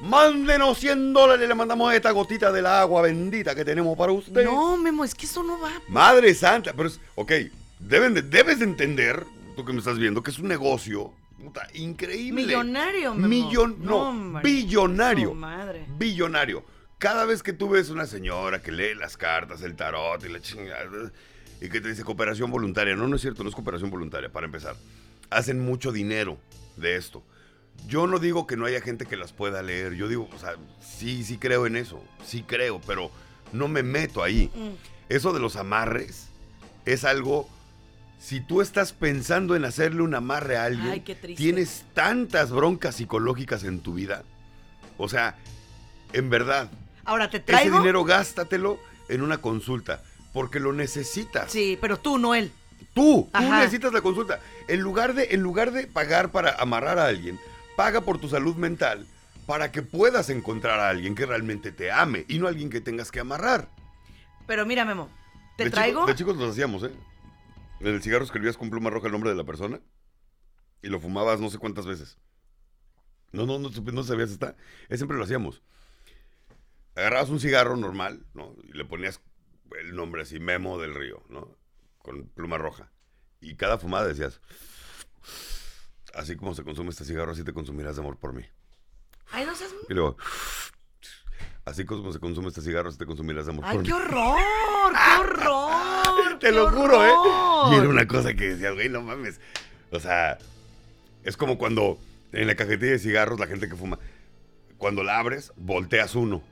[0.01, 4.45] Mándenos 100 dólares y le mandamos esta gotita del agua bendita que tenemos para usted.
[4.45, 5.71] No, Memo, es que eso no va.
[5.89, 7.33] Madre santa, pero es, ok,
[7.79, 11.69] deben de- debes de entender, tú que me estás viendo, que es un negocio puta,
[11.75, 12.43] increíble.
[12.47, 13.29] Millonario, Memo.
[13.29, 15.35] Millon, no, billonario.
[15.35, 15.85] Madre.
[15.99, 16.65] Billonario.
[16.99, 20.41] Cada vez que tú ves una señora que lee las cartas, el tarot y la
[20.41, 20.85] chingada,
[21.61, 24.47] y que te dice cooperación voluntaria, no, no es cierto, no es cooperación voluntaria, para
[24.47, 24.75] empezar.
[25.33, 26.39] Hacen mucho dinero
[26.77, 27.23] de esto.
[27.87, 30.55] Yo no digo que no haya gente que las pueda leer, yo digo, o sea,
[30.81, 33.11] sí, sí creo en eso, sí creo, pero
[33.53, 34.51] no me meto ahí.
[34.55, 34.71] Mm.
[35.09, 36.29] Eso de los amarres
[36.85, 37.49] es algo.
[38.21, 42.97] Si tú estás pensando en hacerle un amarre a alguien, Ay, qué tienes tantas broncas
[42.97, 44.23] psicológicas en tu vida.
[44.97, 45.37] O sea,
[46.13, 46.71] en verdad,
[47.05, 47.79] Ahora, ¿te ese traigo?
[47.79, 51.51] dinero gástatelo en una consulta, porque lo necesitas.
[51.51, 52.53] Sí, pero tú, no él.
[52.95, 54.41] Tú, tú necesitas la consulta.
[54.69, 57.39] En lugar, de, en lugar de pagar para amarrar a alguien,
[57.77, 59.07] paga por tu salud mental
[59.47, 62.81] para que puedas encontrar a alguien que realmente te ame y no a alguien que
[62.81, 63.69] tengas que amarrar.
[64.47, 65.09] Pero mira, Memo,
[65.57, 66.01] ¿te de traigo?
[66.01, 66.93] chico- de chicos los hacíamos, ¿eh?
[67.81, 69.81] En el cigarro escribías con pluma roja el nombre de la persona
[70.83, 72.19] y lo fumabas no sé cuántas veces.
[73.33, 74.55] No, no, no, no sabías esta.
[74.91, 75.63] Eh, siempre lo hacíamos.
[76.95, 78.55] Agarrabas un cigarro normal, ¿no?
[78.65, 79.21] Y le ponías
[79.81, 81.57] el nombre así, Memo del Río, ¿no?
[82.03, 82.91] Con pluma roja.
[83.41, 84.41] Y cada fumada decías,
[86.15, 88.45] así como se consume este cigarro, así te consumirás de amor por mí.
[89.31, 89.73] Ay, no seas...
[89.89, 90.17] Y luego,
[91.65, 93.99] así como se consume este cigarro, así te consumirás de amor Ay, por qué mí.
[93.99, 95.73] horror, qué horror.
[96.41, 97.73] Te qué lo juro, ¿eh?
[97.73, 99.41] Y era una cosa que decía, güey, no mames.
[99.91, 100.39] O sea,
[101.23, 101.99] es como cuando
[102.33, 103.99] en la cajetilla de cigarros la gente que fuma,
[104.77, 106.43] cuando la abres, volteas uno.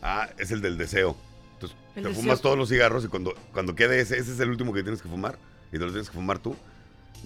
[0.00, 1.16] Ah, es el del deseo.
[1.58, 4.50] Entonces, El te fumas todos los cigarros y cuando, cuando quede ese, ese es el
[4.50, 6.56] último que tienes que fumar y te lo tienes que fumar tú,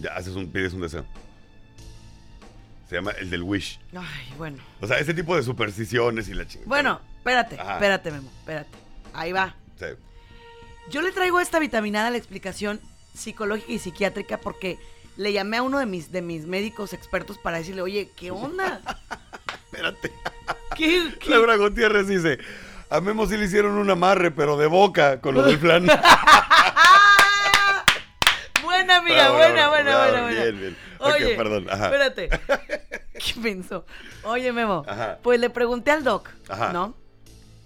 [0.01, 1.05] ya haces un, pides un deseo.
[2.89, 3.79] Se llama el del wish.
[3.95, 4.59] Ay, bueno.
[4.81, 6.69] O sea, ese tipo de supersticiones y la chingada.
[6.69, 7.75] Bueno, espérate, Ajá.
[7.75, 8.71] espérate, Memo, espérate.
[9.15, 9.55] Ahí va.
[9.79, 9.87] Sí.
[10.91, 12.81] Yo le traigo esta vitaminada a la explicación
[13.15, 14.79] psicológica y psiquiátrica porque
[15.17, 18.81] le llamé a uno de mis, de mis médicos expertos para decirle, oye, ¿qué onda?
[19.65, 20.11] Espérate.
[20.77, 21.31] ¿Qué, qué?
[21.31, 22.39] Laura Gutiérrez dice,
[22.93, 25.87] a Memo sí le hicieron un amarre, pero de boca, con lo del plan.
[25.91, 27.85] ¡Ah!
[28.63, 30.43] Buena, amiga, Bravo, buena, bravo, buena, bravo, buena, buena.
[30.43, 30.77] bien, bien.
[30.99, 31.85] Ok, Oye, perdón, ajá.
[31.87, 32.29] espérate.
[33.15, 33.87] ¿Qué pensó?
[34.25, 35.19] Oye, Memo, Ajá.
[35.23, 36.73] pues le pregunté al doc, Ajá.
[36.73, 36.95] ¿no?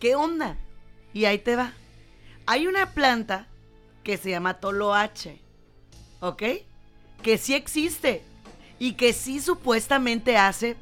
[0.00, 0.56] ¿Qué onda?
[1.12, 1.72] Y ahí te va.
[2.46, 3.46] Hay una planta
[4.04, 5.40] que se llama toloache,
[6.20, 6.42] ¿ok?
[7.22, 8.22] Que sí existe
[8.78, 10.76] y que sí supuestamente hace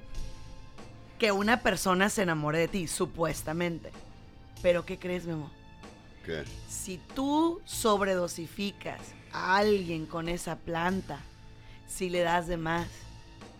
[1.19, 3.91] que una persona se enamore de ti, supuestamente.
[4.65, 5.51] Pero ¿qué crees, Memo?
[6.25, 6.43] ¿Qué?
[6.71, 8.99] Si tú sobredosificas
[9.31, 11.19] a alguien con esa planta,
[11.87, 12.89] si le das de más,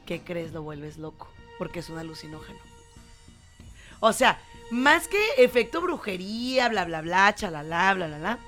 [0.07, 0.53] ¿qué crees?
[0.53, 1.29] Lo vuelves loco,
[1.59, 2.59] porque es un alucinógeno.
[4.01, 4.41] O sea,
[4.71, 8.39] más que efecto brujería, bla, bla, bla, chalala, bla, bla, bla.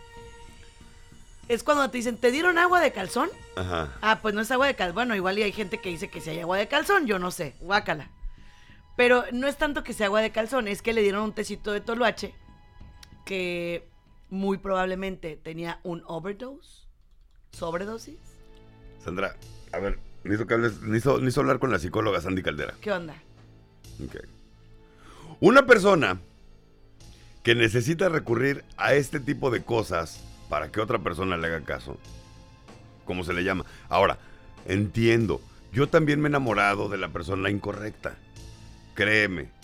[1.48, 3.28] Es cuando te dicen, ¿te dieron agua de calzón?
[3.54, 3.92] Ajá.
[4.00, 4.94] Ah, pues no es agua de calzón.
[4.94, 7.30] Bueno, igual y hay gente que dice que si hay agua de calzón, yo no
[7.30, 8.08] sé, guácala.
[8.96, 11.70] Pero no es tanto que sea agua de calzón, es que le dieron un tecito
[11.70, 12.32] de toloache
[13.26, 13.86] que
[14.30, 16.86] muy probablemente tenía un overdose,
[17.50, 18.16] sobredosis.
[19.04, 19.36] Sandra,
[19.72, 22.74] a ver, necesito que hables, necesito, necesito hablar con la psicóloga Sandy Caldera.
[22.80, 23.14] ¿Qué onda?
[24.02, 24.16] Ok.
[25.40, 26.20] Una persona
[27.42, 31.98] que necesita recurrir a este tipo de cosas para que otra persona le haga caso,
[33.04, 33.64] ¿cómo se le llama?
[33.88, 34.18] Ahora,
[34.66, 35.40] entiendo,
[35.72, 38.16] yo también me he enamorado de la persona incorrecta,
[38.94, 39.55] créeme.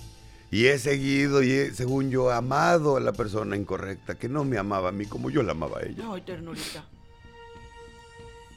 [0.52, 4.58] Y he seguido y he, según yo, amado a la persona incorrecta, que no me
[4.58, 6.04] amaba a mí como yo la amaba a ella.
[6.12, 6.84] Ay, ternurita.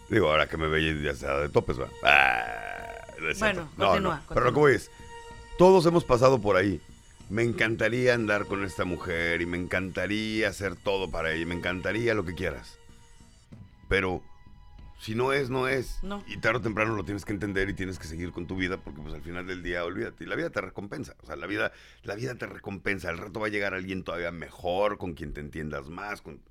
[0.10, 1.88] Digo, ahora que me ve ya sea de topes, va.
[2.04, 4.91] Ah, no Bueno, continúa, Pero lo que voy es,
[5.58, 6.82] todos hemos pasado por ahí.
[7.30, 11.56] Me encantaría andar con esta mujer y me encantaría hacer todo para ella, y me
[11.56, 12.78] encantaría lo que quieras.
[13.88, 14.22] Pero
[14.98, 16.00] si no es, no es.
[16.04, 16.24] No.
[16.28, 18.78] Y tarde o temprano lo tienes que entender y tienes que seguir con tu vida
[18.78, 21.16] porque pues al final del día, olvídate, y la vida te recompensa.
[21.22, 21.72] O sea, la vida,
[22.04, 23.10] la vida te recompensa.
[23.10, 26.41] Al rato va a llegar alguien todavía mejor, con quien te entiendas más, con,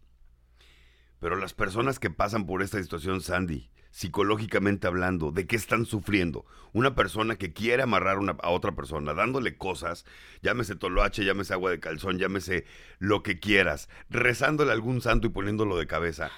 [1.21, 6.45] pero las personas que pasan por esta situación, Sandy, psicológicamente hablando, ¿de qué están sufriendo?
[6.73, 10.05] Una persona que quiere amarrar una- a otra persona, dándole cosas,
[10.43, 12.67] llámese toloache, llámese agua de calzón, llámese
[12.99, 16.31] lo que quieras, rezándole a algún santo y poniéndolo de cabeza.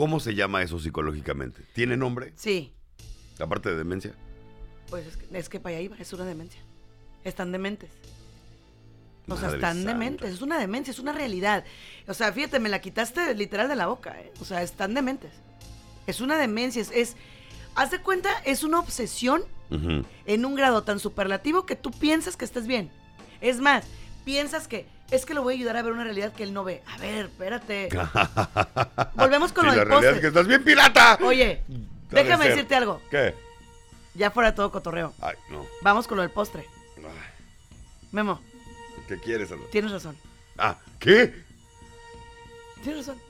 [0.00, 1.62] ¿Cómo se llama eso psicológicamente?
[1.74, 2.32] ¿Tiene nombre?
[2.34, 2.72] Sí,
[3.38, 4.14] Aparte de demencia.
[4.88, 6.58] pues es que, es que para allá iba, es una demencia.
[7.22, 7.90] Están dementes.
[9.28, 9.92] O sea, Madre están santa.
[9.92, 11.64] dementes, es una demencia, es una realidad.
[12.08, 14.32] O sea, fíjate, me la quitaste literal de la boca, ¿eh?
[14.40, 15.32] O sea, están dementes.
[16.06, 17.16] Es una demencia, es, es
[17.74, 19.42] haz de cuenta, es una obsesión
[20.24, 22.90] en un grado tan superlativo que tú piensas que estás bien.
[23.42, 23.84] Es más,
[24.24, 26.64] piensas que es que lo voy a ayudar a ver una realidad que él no
[26.64, 26.82] ve.
[26.86, 27.88] A ver, espérate.
[29.14, 30.20] Volvemos con Sí, lo la del realidad es postre.
[30.20, 31.18] que estás bien pirata.
[31.22, 31.62] Oye,
[32.10, 32.52] déjame ser.
[32.54, 33.00] decirte algo.
[33.10, 33.34] ¿Qué?
[34.14, 35.12] Ya fuera todo cotorreo.
[35.20, 35.64] Ay, no.
[35.82, 36.66] Vamos con lo del postre.
[36.96, 37.02] Ay,
[38.12, 38.40] Memo,
[39.08, 39.68] ¿Qué quieres, Sandra?
[39.70, 40.16] tienes razón.
[40.58, 41.34] Ah, ¿qué?
[42.82, 43.22] Tienes razón.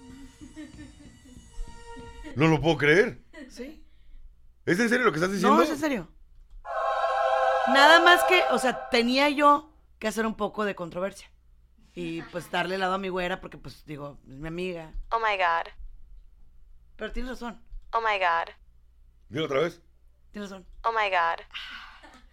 [2.37, 3.19] No lo puedo creer.
[3.49, 3.85] Sí.
[4.67, 5.57] ¿Es en serio lo que estás diciendo?
[5.57, 6.09] No, es en serio.
[7.69, 11.31] Nada más que, o sea, tenía yo que hacer un poco de controversia.
[12.01, 14.95] Y pues darle lado a mi güera porque, pues, digo, es mi amiga.
[15.11, 15.71] Oh my god.
[16.97, 18.55] Pero tienes razón, Oh my god.
[19.29, 19.83] Dilo otra vez.
[20.33, 20.67] tienes razón.
[20.85, 21.45] Oh my god.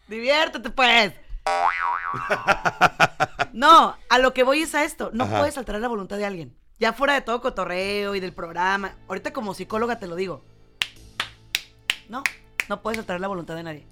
[0.08, 1.14] Diviértete, pues.
[3.54, 5.10] No, a lo que voy es a esto.
[5.14, 5.40] No Ajá.
[5.40, 6.56] puedes alterar la voluntad de alguien.
[6.80, 8.96] Ya fuera de todo cotorreo y del programa.
[9.08, 10.46] Ahorita como psicóloga te lo digo.
[12.08, 12.24] No,
[12.70, 13.88] no puedes alterar la voluntad de nadie.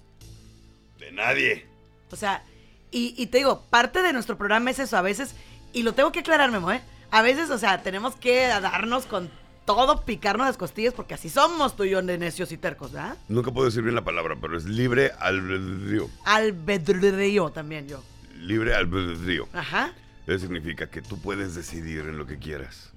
[0.98, 1.66] De nadie.
[2.12, 2.44] O sea,
[2.92, 4.96] y, y te digo, parte de nuestro programa es eso.
[4.96, 5.34] A veces,
[5.78, 6.80] y lo tengo que aclarar, Memo, ¿eh?
[7.10, 9.30] A veces, o sea, tenemos que darnos con
[9.64, 13.16] todo, picarnos las costillas, porque así somos tú y yo de necios y tercos, ¿verdad?
[13.28, 16.08] Nunca puedo decir bien la palabra, pero es libre albedrío.
[16.24, 18.02] Albedrío también yo.
[18.38, 19.48] Libre albedrío.
[19.52, 19.92] Ajá.
[20.26, 22.90] Eso significa que tú puedes decidir en lo que quieras.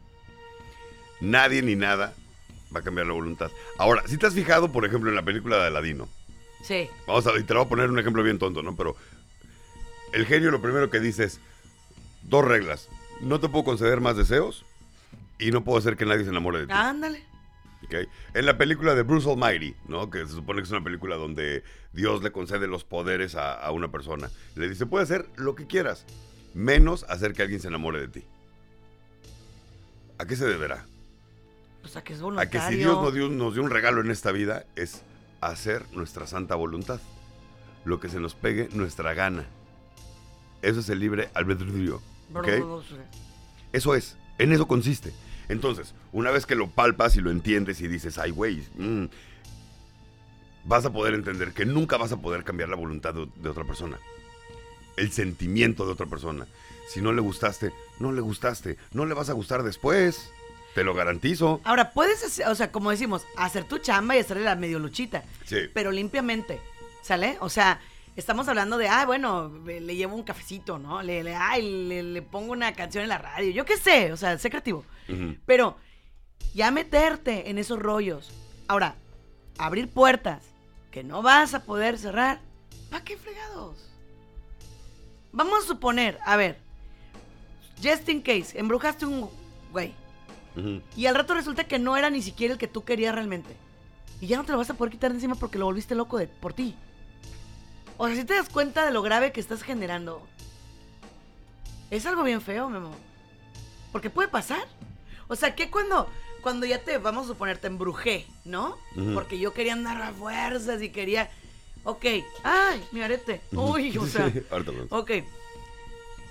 [1.22, 2.14] Nadie ni nada
[2.76, 3.52] va a cambiar la voluntad.
[3.78, 6.08] Ahora, si te has fijado, por ejemplo, en la película de Aladino,
[6.64, 6.90] Sí.
[7.08, 8.76] vamos a, y te lo voy a poner un ejemplo bien tonto, ¿no?
[8.76, 8.96] Pero
[10.14, 11.40] el genio lo primero que dice es
[12.30, 12.88] dos reglas.
[13.22, 14.66] No te puedo conceder más deseos
[15.38, 16.74] y no puedo hacer que nadie se enamore de ti.
[16.74, 17.24] Ándale.
[17.84, 17.96] ¿ok?
[18.34, 20.10] En la película de Bruce Almighty, ¿no?
[20.10, 21.64] Que se supone que es una película donde
[21.94, 24.30] Dios le concede los poderes a, a una persona.
[24.56, 26.06] Le dice, puedes hacer lo que quieras,
[26.54, 28.24] menos hacer que alguien se enamore de ti.
[30.18, 30.86] ¿A qué se deberá?
[31.84, 32.52] O sea, que es A voluntario.
[32.52, 35.02] que si Dios nos dio, nos dio un regalo en esta vida es
[35.42, 37.00] hacer nuestra santa voluntad.
[37.86, 39.46] Lo que se nos pegue nuestra gana.
[40.62, 42.02] Eso es el libre albedrío.
[42.34, 42.48] ¿Ok?
[43.74, 45.14] Eso es, en eso consiste.
[45.48, 49.06] Entonces, una vez que lo palpas y lo entiendes y dices, ay, güey, mm",
[50.66, 53.64] vas a poder entender que nunca vas a poder cambiar la voluntad de, de otra
[53.64, 53.98] persona.
[54.98, 56.46] El sentimiento de otra persona.
[56.88, 58.78] Si no le gustaste, no le gustaste.
[58.94, 60.32] No le vas a gustar después.
[60.76, 61.62] Te lo garantizo.
[61.64, 65.24] Ahora, puedes, hacer- o sea, como decimos, hacer tu chamba y hacerle la medio luchita,
[65.46, 65.58] Sí.
[65.74, 66.60] pero limpiamente,
[67.02, 67.38] ¿sale?
[67.42, 67.80] O sea,
[68.16, 71.02] estamos hablando de, ah, bueno, le le llevo un cafecito, ¿no?
[71.02, 74.18] Le, le, ay, le, le pongo una canción en la radio, yo qué sé, o
[74.18, 74.86] sea, sé creativo.
[75.46, 75.76] Pero
[76.54, 78.32] ya meterte en esos rollos.
[78.68, 78.96] Ahora,
[79.58, 80.44] abrir puertas
[80.92, 82.42] que no vas a poder cerrar,
[82.90, 83.90] ¿para qué fregados?
[85.32, 86.58] vamos a suponer, a ver,
[87.84, 89.30] just in case, embrujaste un
[89.72, 89.94] güey.
[90.98, 93.56] Y al rato resulta que no era ni siquiera el que tú querías realmente.
[94.20, 96.18] Y ya no te lo vas a poder quitar de encima porque lo volviste loco
[96.18, 96.76] de, por ti.
[98.02, 100.26] O sea, si te das cuenta de lo grave que estás generando.
[101.92, 102.96] Es algo bien feo, Memo.
[103.92, 104.66] Porque puede pasar.
[105.28, 106.10] O sea, que cuando,
[106.42, 108.78] cuando ya te, vamos a suponer, te embrujé, ¿no?
[109.14, 111.30] Porque yo quería andar a fuerzas y quería...
[111.84, 112.06] Ok,
[112.44, 113.42] ay, mi arete.
[113.52, 114.32] Uy, o sea...
[114.92, 115.12] Ok.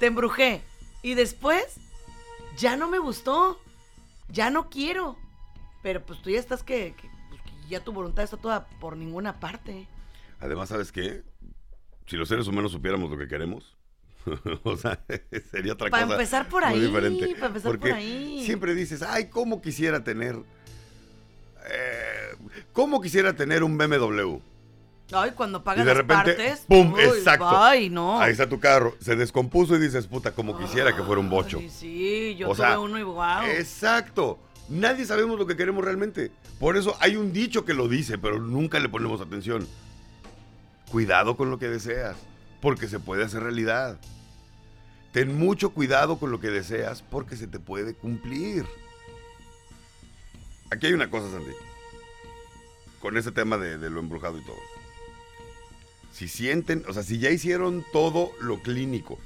[0.01, 0.63] Te embrujé.
[1.03, 1.77] Y después,
[2.57, 3.61] ya no me gustó.
[4.31, 5.19] Ya no quiero.
[5.83, 6.95] Pero pues tú ya estás que,
[7.29, 9.87] pues, que ya tu voluntad está toda por ninguna parte.
[10.41, 11.23] Además, ¿sabes qué?
[12.09, 13.77] Si los seres humanos supiéramos lo que queremos,
[14.65, 15.01] o sea,
[15.51, 16.13] sería otra Pa' cosa.
[16.15, 17.37] empezar por muy ahí, diferente.
[17.39, 18.43] pa' empezar por Porque ahí.
[18.45, 20.37] siempre dices, ay, ¿cómo quisiera tener.
[21.71, 22.37] eh,
[22.73, 24.39] ¿Cómo quisiera tener un BMW?
[25.13, 26.65] Ay, cuando Y pagas de las repente, partes.
[26.69, 26.93] ¡pum!
[26.93, 27.49] uy, exacto.
[27.49, 28.21] Ay, no.
[28.21, 31.59] Ahí está tu carro, se descompuso y dices, puta, como quisiera que fuera un bocho.
[31.61, 33.43] Ay, sí, yo O tuve sea, uno y wow.
[33.57, 34.39] Exacto.
[34.69, 36.31] Nadie sabemos lo que queremos realmente.
[36.61, 39.67] Por eso hay un dicho que lo dice, pero nunca le ponemos atención.
[40.91, 42.17] Cuidado con lo que deseas,
[42.61, 43.99] porque se puede hacer realidad.
[45.13, 48.67] Ten mucho cuidado con lo que deseas, porque se te puede cumplir.
[50.71, 51.53] Aquí hay una cosa, Sandy.
[53.01, 54.61] Con ese tema de, de lo embrujado y todo.
[56.13, 59.19] Si sienten, o sea, si ya hicieron todo lo clínico,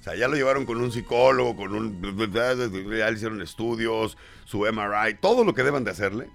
[0.00, 2.32] o sea, ya lo llevaron con un psicólogo, con un...
[2.32, 6.28] Ya le hicieron estudios, su MRI, todo lo que deban de hacerle.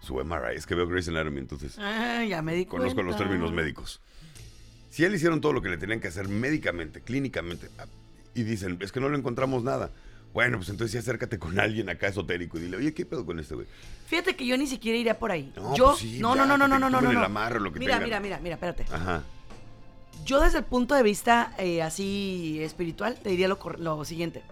[0.00, 3.52] Su MRI, es que veo Grey's Anatomy, entonces Ah, ya me di conozco los términos
[3.52, 4.00] médicos.
[4.90, 7.68] Si le hicieron todo lo que le tenían que hacer médicamente, clínicamente,
[8.34, 9.90] y dicen, es que no le encontramos nada.
[10.32, 13.38] Bueno, pues entonces sí acércate con alguien acá esotérico y dile, oye, ¿qué pedo con
[13.40, 13.66] este güey?
[14.06, 15.52] Fíjate que yo ni siquiera iría por ahí.
[15.56, 17.10] No, yo, pues sí, no, ya, no, no, no, no, no, no, no.
[17.18, 18.04] el amarre o lo que mira, tengan.
[18.04, 18.84] mira, mira, mira, espérate.
[18.92, 19.22] Ajá.
[20.24, 24.42] Yo desde el punto de vista eh, así espiritual te diría lo, lo siguiente.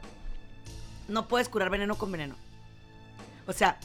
[1.09, 2.35] No puedes curar veneno con veneno.
[3.47, 3.79] O sea,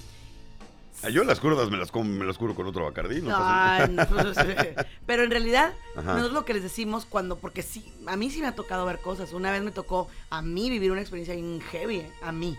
[1.09, 3.89] yo las curdas me las, como, me las curo con otro bacardí, no pasa ay,
[3.89, 4.05] no,
[5.05, 6.15] pero en realidad Ajá.
[6.15, 8.85] no es lo que les decimos cuando, porque sí, a mí sí me ha tocado
[8.85, 9.33] ver cosas.
[9.33, 12.55] Una vez me tocó a mí vivir una experiencia bien heavy, eh, a mí.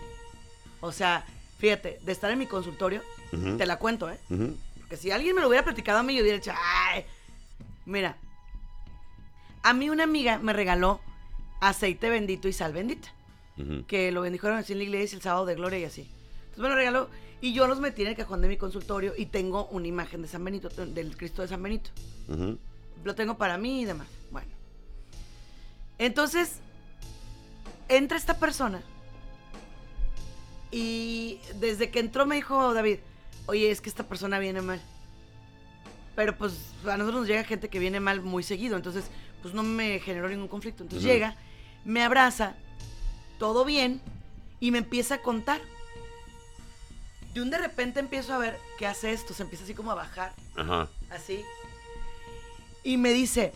[0.81, 1.25] O sea,
[1.59, 3.01] fíjate, de estar en mi consultorio,
[3.57, 4.19] te la cuento, ¿eh?
[4.79, 7.05] Porque si alguien me lo hubiera platicado a mí, yo hubiera dicho, ay,
[7.85, 8.17] mira,
[9.63, 10.99] a mí una amiga me regaló
[11.61, 13.07] aceite bendito y sal bendita,
[13.87, 16.01] que lo bendijeron así en la iglesia el sábado de gloria y así.
[16.01, 17.09] Entonces me lo regaló
[17.43, 20.29] y yo los metí en el cajón de mi consultorio y tengo una imagen de
[20.29, 21.89] San Benito, del Cristo de San Benito.
[23.03, 24.07] Lo tengo para mí y demás.
[24.31, 24.47] Bueno.
[25.97, 26.59] Entonces,
[27.89, 28.81] entra esta persona
[30.71, 32.99] y desde que entró me dijo David,
[33.47, 34.81] oye, es que esta persona viene mal.
[36.15, 36.53] Pero pues
[36.85, 39.03] a nosotros nos llega gente que viene mal muy seguido, entonces
[39.41, 40.83] pues no me generó ningún conflicto.
[40.83, 41.35] Entonces llega,
[41.83, 42.55] me abraza,
[43.37, 43.99] todo bien,
[44.61, 45.59] y me empieza a contar.
[47.33, 49.95] De un de repente empiezo a ver que hace esto, se empieza así como a
[49.95, 50.87] bajar Ajá.
[51.09, 51.43] así.
[52.83, 53.53] Y me dice,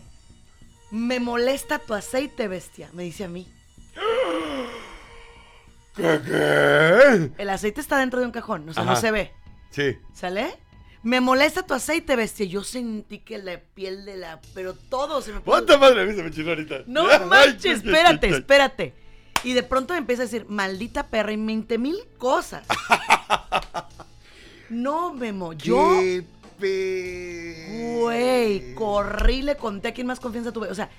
[0.90, 3.46] me molesta tu aceite, bestia, me dice a mí.
[5.94, 6.20] ¿Qué?
[6.24, 7.30] qué?
[7.38, 9.32] El aceite está dentro de un cajón, o sea, no se ve.
[9.70, 9.96] Sí.
[10.14, 10.54] ¿Sale?
[11.02, 12.46] Me molesta tu aceite, bestia.
[12.46, 14.40] Yo sentí que la piel de la...
[14.54, 15.40] Pero todo se me.
[15.40, 16.02] ¡Puta madre!
[16.02, 16.82] A mí se me chinó ahorita.
[16.86, 18.94] No manches, espérate, espérate.
[19.44, 22.66] Y de pronto empieza a decir, maldita perra, y 20 mil cosas.
[24.68, 25.76] no, Memo, yo...
[26.00, 26.24] ¡Qué
[26.58, 27.94] pe...
[28.00, 30.68] Güey, corrí, le conté a quién más confianza tuve.
[30.70, 30.90] O sea,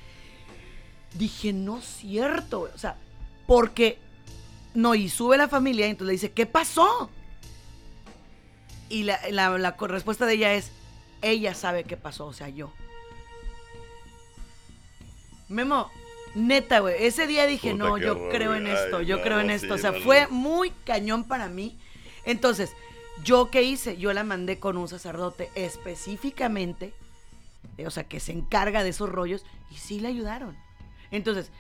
[1.14, 2.72] dije, no es cierto, güey.
[2.74, 2.96] O sea,
[3.46, 3.98] porque.
[4.74, 7.10] No, y sube la familia y entonces le dice, ¿qué pasó?
[8.88, 10.72] Y la, la- la respuesta de ella es,
[11.22, 12.72] ella sabe qué pasó, o sea, yo.
[15.48, 15.90] Memo,
[16.36, 19.24] neta, güey, ese día dije, Puta, no, yo horror, creo en esto, Ay, yo no,
[19.24, 19.68] creo en esto.
[19.68, 20.32] sí, o sea, no, fue no.
[20.32, 21.78] muy cañón para mí.
[22.26, 22.74] Entonces,
[23.24, 23.98] ¿yo qué hice?
[23.98, 26.94] Yo la mandé con un sacerdote específicamente,
[27.78, 30.58] eh, o sea, que se encarga de esos rollos, y sí le ayudaron.
[31.12, 31.52] Entonces,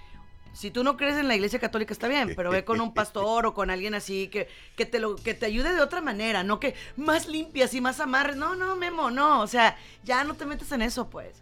[0.53, 3.45] si tú no crees en la iglesia católica está bien, pero ve con un pastor
[3.45, 6.59] o con alguien así que, que, te, lo, que te ayude de otra manera, no
[6.59, 8.35] que más limpias y más amarres.
[8.35, 9.41] No, no, Memo, no.
[9.41, 11.35] O sea, ya no te metes en eso, pues.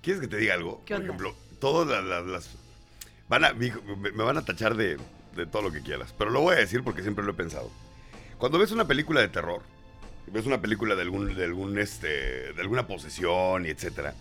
[0.00, 0.80] ¿Quieres que te diga algo?
[0.86, 1.14] ¿Qué Por onda?
[1.14, 2.04] ejemplo, todas las...
[2.04, 2.56] las- las-
[3.28, 3.70] van a, me,
[4.24, 4.96] van a tachar de,
[5.36, 7.70] de todo lo que quieras, pero lo voy a decir porque siempre lo he pensado.
[8.38, 9.62] Cuando ves una película de terror,
[10.26, 14.14] ves una película de algún, de algún, este, de alguna posesión y etcétera,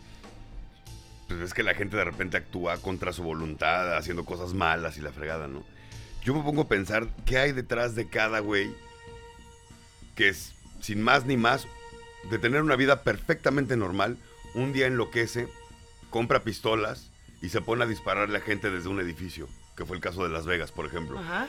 [1.27, 5.01] pues ves que la gente de repente actúa contra su voluntad, haciendo cosas malas y
[5.01, 5.63] la fregada, ¿no?
[6.23, 8.71] Yo me pongo a pensar qué hay detrás de cada güey
[10.15, 11.67] que es, sin más ni más,
[12.29, 14.17] de tener una vida perfectamente normal,
[14.53, 15.47] un día enloquece,
[16.09, 17.08] compra pistolas
[17.41, 20.29] y se pone a dispararle a gente desde un edificio, que fue el caso de
[20.29, 21.19] Las Vegas, por ejemplo.
[21.19, 21.47] Ajá.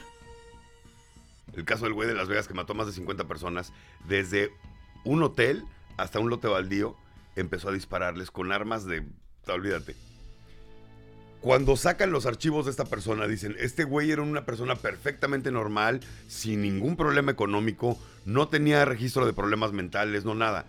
[1.55, 3.73] El caso del güey de Las Vegas que mató a más de 50 personas,
[4.07, 4.53] desde
[5.05, 5.65] un hotel
[5.97, 6.97] hasta un lote baldío,
[7.37, 9.05] empezó a dispararles con armas de...
[9.49, 9.97] Olvídate.
[11.41, 16.01] Cuando sacan los archivos de esta persona, dicen, este güey era una persona perfectamente normal,
[16.29, 20.67] sin ningún problema económico, no tenía registro de problemas mentales, no nada.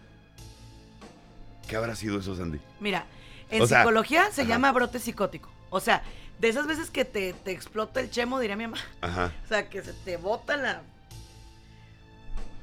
[1.68, 2.60] ¿Qué habrá sido eso, Sandy?
[2.80, 3.06] Mira,
[3.52, 4.50] en O sea, psicología se ajá.
[4.50, 5.50] llama brote psicótico.
[5.70, 6.04] O sea,
[6.40, 8.78] de esas veces que te, te explota el chemo, diría mi mamá.
[9.02, 9.32] Ajá.
[9.46, 10.82] O sea, que se te bota la...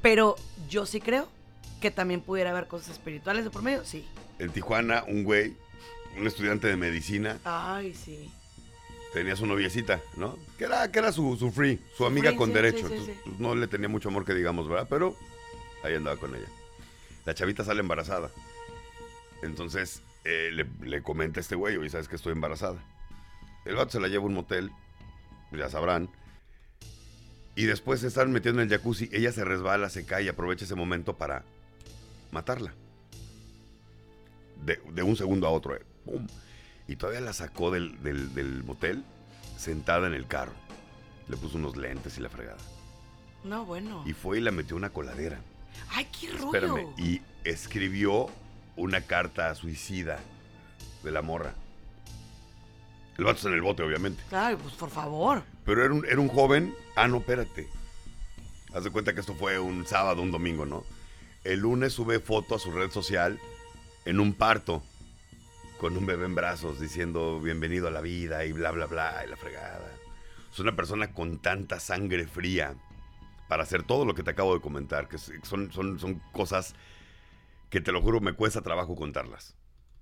[0.03, 0.37] Pero
[0.69, 1.29] yo sí creo
[1.81, 4.07] que también pudiera haber cosas espirituales de por medio, sí.
[4.39, 5.55] En Tijuana, un güey,
[6.17, 8.31] un estudiante de medicina, Ay, sí.
[9.13, 10.39] tenía su noviecita, ¿no?
[10.57, 12.79] Que era, que era su, su free, su, Su amiga free, con sí, derecho.
[12.79, 13.35] sí, sí, Entonces, sí.
[13.39, 14.87] no le tenía mucho amor que digamos, ¿verdad?
[14.89, 15.17] Pero
[15.83, 16.47] ahí andaba con ella.
[17.25, 18.31] La chavita sale embarazada.
[19.43, 22.83] Entonces eh, le, le comenta a este güey, oye, ¿sabes que estoy embarazada?
[23.65, 24.71] El vato se la lleva a un motel,
[25.53, 26.09] ya sabrán.
[27.55, 29.09] Y después se están metiendo en el jacuzzi.
[29.13, 31.45] Ella se resbala, se cae y aprovecha ese momento para
[32.31, 32.73] matarla.
[34.65, 35.75] De, de un segundo a otro.
[35.77, 35.83] eh.
[36.05, 36.27] ¡Pum!
[36.87, 39.05] Y todavía la sacó del, del- del motel
[39.57, 40.53] sentada en el carro.
[41.29, 42.59] Le puso unos lentes y la fregada.
[43.45, 44.03] No, bueno.
[44.07, 45.39] Y fue y la metió en una coladera.
[45.91, 46.47] Ay, qué rollo.
[46.47, 46.87] Espérame.
[46.97, 48.29] Y escribió
[48.79, 50.21] una carta suicida
[51.03, 51.53] de la morra.
[53.19, 54.23] El vato está en el bote, obviamente.
[54.31, 55.43] Ay, pues por favor.
[55.65, 56.75] Pero era un, era un joven.
[56.95, 57.69] Ah, no, espérate.
[58.73, 60.85] Haz de cuenta que esto fue un sábado, un domingo, ¿no?
[61.43, 63.41] El lunes sube foto a su red social
[64.05, 64.83] en un parto
[65.79, 69.31] con un bebé en brazos diciendo bienvenido a la vida y bla, bla, bla, y
[69.31, 69.91] la fregada.
[70.53, 72.75] Es una persona con tanta sangre fría
[73.49, 76.75] para hacer todo lo que te acabo de comentar, que son, son, son cosas
[77.71, 79.55] que te lo juro me cuesta trabajo contarlas.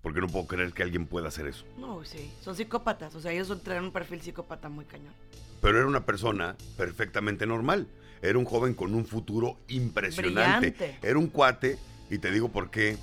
[0.03, 1.65] Porque no puedo creer que alguien pueda hacer eso.
[1.79, 2.33] No, sí.
[2.41, 3.15] Son psicópatas.
[3.17, 5.13] O sea, ellos traen un perfil psicópata muy cañón.
[5.61, 7.89] pero era una persona perfectamente normal.
[8.23, 10.71] Era un joven con un futuro impresionante.
[10.71, 10.99] Brillante.
[11.03, 12.97] Era un cuate, y te digo por qué.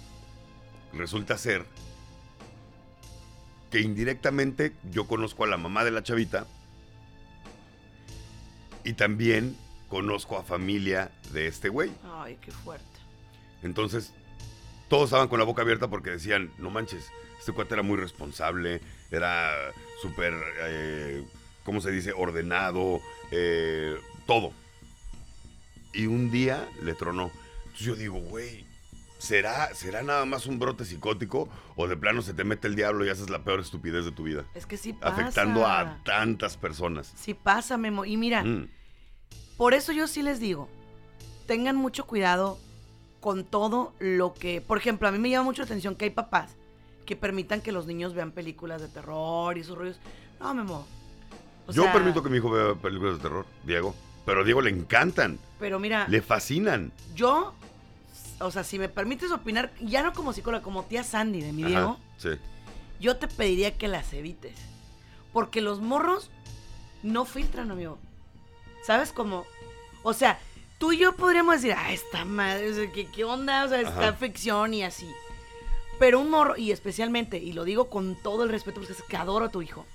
[0.94, 1.66] Resulta ser
[3.70, 6.46] que indirectamente yo conozco a la mamá de la chavita
[8.84, 9.58] y también
[9.90, 11.92] conozco a familia de este güey.
[12.04, 12.86] Ay, qué fuerte.
[13.64, 14.14] Entonces,
[14.88, 17.10] todos estaban con la boca abierta porque decían, no manches,
[17.40, 18.82] este cuate era muy responsable,
[19.12, 19.52] era
[20.02, 21.24] súper, eh,
[21.64, 22.14] ¿cómo se dice?
[22.16, 24.52] Ordenado, eh, todo.
[25.94, 27.32] Y un día le tronó.
[27.64, 28.66] Entonces yo digo, güey,
[29.20, 33.06] ¿será, ¿será nada más un brote psicótico o de plano se te mete el diablo
[33.06, 34.46] y haces la peor estupidez de tu vida?
[34.56, 35.14] Es que sí pasa.
[35.14, 37.14] Afectando a tantas personas.
[37.16, 38.06] Sí pasa, Memo.
[38.06, 38.68] Y mira, Mm,
[39.58, 40.68] por eso yo sí les digo,
[41.46, 42.58] tengan mucho cuidado
[43.24, 44.60] con todo lo que...
[44.60, 46.58] Por ejemplo, a mí me llama mucho la atención que hay papás
[47.06, 49.98] que permitan que los niños vean películas de terror y esos rollos.
[50.42, 50.86] No, Memo.
[51.66, 53.96] O yo sea, permito que mi hijo vea películas de terror, Diego.
[54.26, 56.92] Pero a Diego le encantan, Pero mira, le fascinan.
[57.16, 57.54] yo,
[58.42, 61.62] o sea, si me permites opinar, ya no como psicóloga, como tía Sandy de mi
[61.64, 62.30] Ajá, Diego, sí.
[63.00, 64.60] yo te pediría que las evites.
[65.32, 66.30] Porque los morros
[67.04, 67.98] no filtran, amigo.
[68.86, 69.46] ¿Sabes cómo?
[70.04, 70.40] O sea,
[70.84, 73.64] tú y yo podríamos decir, ah, esta madre, o sea, ¿qué, qué onda?
[73.64, 74.14] O sea, esta Ajá.
[74.16, 75.10] ficción y así.
[75.98, 79.16] Pero un morro, y especialmente, y lo digo con todo el respeto, porque es que
[79.16, 79.86] adoro a tu hijo.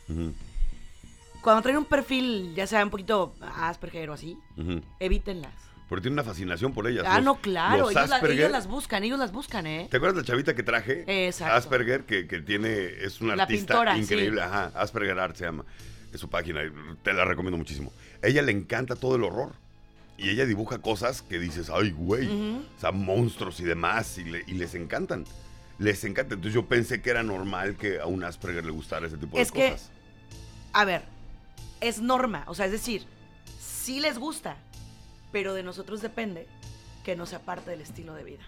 [1.43, 4.81] Cuando traen un perfil, ya sea un poquito Asperger o así, ujú.
[4.99, 5.53] evítenlas.
[5.91, 7.05] Porque tiene una fascinación por ellas.
[7.07, 7.81] Ah, Los- no, claro.
[7.83, 9.89] los Ellos, la- Asperger- ellos las buscan, ellos las buscan, ¿eh?
[9.91, 11.05] ¿Te acuerdas de la chavita que traje?
[11.27, 11.55] Exacto.
[11.55, 12.73] Asperger, que, que tiene,
[13.03, 14.01] es una La artista pintora, sí.
[14.05, 14.41] increíble.
[14.41, 15.67] Ajá, Asperger Art se llama.
[16.15, 16.63] Es su página,
[17.03, 17.93] te la recomiendo muchísimo.
[18.23, 19.53] Ella le encanta todo el horror.
[20.19, 22.27] Y ella dibuja cosas que dices, ay, güey.
[22.27, 22.63] Ujú.
[22.77, 24.19] O sea, monstruos y demás.
[24.19, 25.25] Y, le- y les encantan.
[25.79, 26.35] Les encanta.
[26.35, 29.53] Entonces yo pensé que era normal que a un Asperger le gustara ese tipo Es
[29.53, 29.91] de que- cosas.
[30.73, 31.05] A ver,
[31.81, 32.43] es norma.
[32.49, 33.05] O sea, es decir,
[33.61, 34.57] sí les gusta,
[35.31, 36.47] pero de nosotros depende
[37.05, 38.43] que no sea parte del estilo de vida.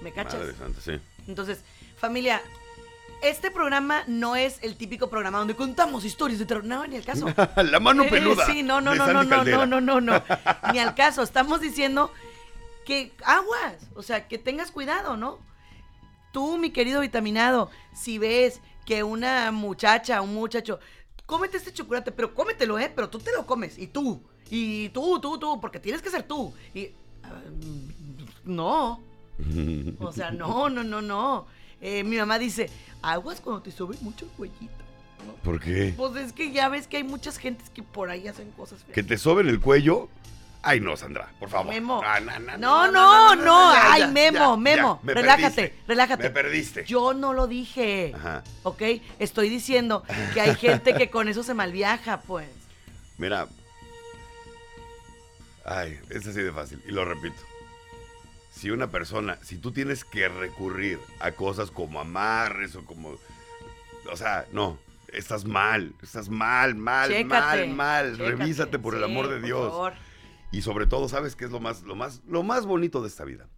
[0.00, 0.40] ¿Me cachas?
[0.40, 0.92] Madre santa, sí.
[1.28, 1.60] Entonces,
[1.96, 2.40] familia,
[3.22, 6.64] este programa no es el típico programa donde contamos historias de terror.
[6.64, 7.26] No, ni el caso.
[7.56, 8.46] la mano Eh, peluda.
[8.46, 10.22] Sí, no, no, no, no, no, no, no, no, no.
[10.72, 11.22] Ni al caso.
[11.22, 12.10] Estamos diciendo
[12.84, 15.38] que aguas, o sea, que tengas cuidado, ¿no?
[16.32, 20.80] Tú, mi querido vitaminado, si ves que una muchacha, un muchacho,
[21.26, 22.90] cómete este chocolate, pero cómetelo, ¿eh?
[22.94, 26.24] Pero tú te lo comes, y tú, y tú, tú, tú, porque tienes que ser
[26.24, 26.52] tú.
[26.74, 26.88] Y.
[27.22, 27.30] ah,
[28.44, 29.00] no.
[30.00, 31.46] O sea, no, no, no, no.
[31.82, 32.70] Eh, mi mamá dice,
[33.02, 34.72] aguas cuando te sube mucho el cuellito.
[35.26, 35.34] ¿no?
[35.42, 35.92] ¿Por qué?
[35.96, 38.94] Pues es que ya ves que hay muchas gentes que por ahí hacen cosas feas.
[38.94, 40.08] ¿Que te soben el cuello?
[40.64, 41.74] Ay, no, Sandra, por favor.
[41.74, 42.00] Memo.
[42.04, 44.56] Ah, no, no, No, no, no, ya, ay, Memo.
[44.56, 45.82] Memo, Memo, Ya, me relájate, perdiste.
[45.88, 46.22] relájate.
[46.22, 46.84] Me perdiste.
[46.84, 48.12] Yo no lo dije.
[48.14, 48.44] Ajá.
[48.62, 48.82] ¿Ok?
[49.18, 50.04] Estoy diciendo
[50.34, 52.48] que hay gente que con eso se malviaja, pues.
[53.18, 53.48] Mira.
[55.64, 56.80] Ay, es así de fácil.
[56.86, 57.36] Y lo repito.
[58.62, 63.16] Si una persona, si tú tienes que recurrir a cosas como amarres o como.
[64.08, 64.78] O sea, no.
[65.12, 65.96] Estás mal.
[66.00, 68.12] Estás mal, mal, Chécate, mal, mal.
[68.12, 68.36] chécate.
[68.36, 69.68] Revísate por el amor de por Dios.
[69.68, 69.92] favor.
[70.52, 73.24] Y sobre todo, ¿sabes qué es lo más, lo más, lo más bonito de esta
[73.24, 73.48] vida?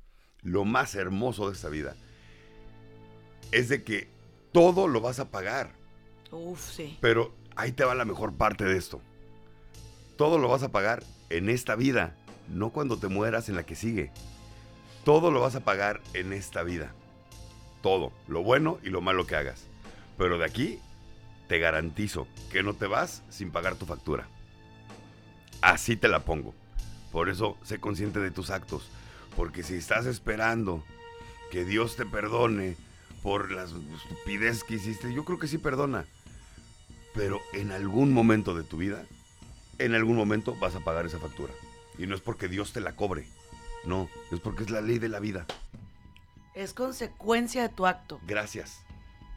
[0.40, 1.96] Lo más hermoso de esta vida.
[3.52, 4.08] Es de que
[4.52, 5.74] todo lo vas a pagar.
[6.30, 6.96] Uf, sí.
[7.02, 9.02] Pero ahí te va la mejor parte de esto.
[10.16, 12.16] Todo lo vas a pagar en esta vida,
[12.48, 14.10] no cuando te mueras en la que sigue.
[15.04, 16.94] Todo lo vas a pagar en esta vida.
[17.82, 19.66] Todo, lo bueno y lo malo que hagas.
[20.16, 20.78] Pero de aquí
[21.46, 24.26] te garantizo que no te vas sin pagar tu factura.
[25.60, 26.54] Así te la pongo.
[27.12, 28.90] Por eso sé consciente de tus actos.
[29.36, 30.82] Porque si estás esperando
[31.50, 32.76] que Dios te perdone
[33.22, 36.06] por las estupidez que hiciste, yo creo que sí perdona.
[37.14, 39.04] Pero en algún momento de tu vida,
[39.78, 41.52] en algún momento vas a pagar esa factura.
[41.98, 43.26] Y no es porque Dios te la cobre.
[43.86, 45.46] No, es porque es la ley de la vida.
[46.54, 48.20] Es consecuencia de tu acto.
[48.26, 48.80] Gracias.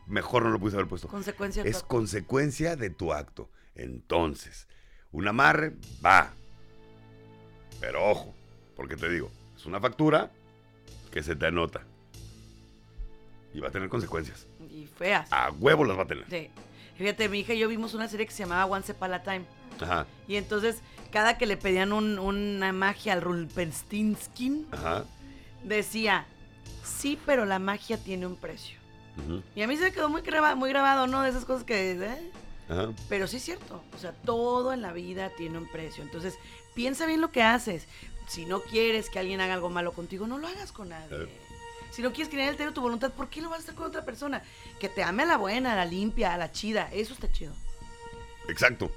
[0.06, 1.08] Mejor no lo puse haber puesto.
[1.08, 1.88] Consecuencia de tu Es acto.
[1.90, 3.50] consecuencia de tu acto.
[3.76, 4.68] Entonces,
[5.12, 5.74] un amarre
[6.06, 6.32] va.
[7.80, 8.34] Pero ojo,
[8.76, 10.32] porque te digo, es una factura
[11.12, 11.84] que se te anota.
[13.54, 14.46] Y va a tener consecuencias.
[14.70, 15.32] Y feas.
[15.32, 16.26] A huevo las va a tener.
[16.30, 16.50] Sí.
[16.98, 19.46] Fíjate, mi hija y yo vimos una serie que se llamaba Once Upon a Time.
[19.80, 20.78] Ajá, Y entonces,
[21.12, 25.06] cada que le pedían un- una magia al Rulpenstinskin, ajá.
[25.64, 26.26] decía,
[26.84, 28.78] sí, pero la magia tiene un precio.
[29.18, 31.22] ujú, Y a mí se me quedó muy, graba- muy grabado, ¿no?
[31.22, 31.92] De esas cosas que...
[31.92, 32.32] ¿eh?
[32.70, 32.92] ajá.
[33.10, 33.82] Pero sí es cierto.
[33.96, 36.04] O sea, todo en la vida tiene un precio.
[36.04, 36.36] Entonces,
[36.76, 37.88] piensa bien lo que haces.
[38.28, 41.30] Si no quieres que alguien haga algo malo contigo, no lo hagas con nadie.
[41.92, 43.88] Si no quieres que nadie altere tu voluntad, ¿por qué lo vas a hacer con
[43.88, 44.44] otra persona?
[44.80, 46.90] Que te ame a la buena, a la limpia, a la chida.
[46.94, 47.54] Eso está chido.
[48.50, 48.92] Exacto.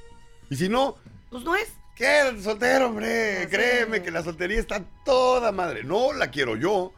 [0.51, 0.97] Y si no,
[1.30, 1.72] Pues no es.
[1.97, 3.43] quédate soltero, hombre.
[3.45, 3.49] Sé.
[3.49, 5.82] Créeme que la soltería está toda madre.
[5.84, 6.93] No la quiero yo,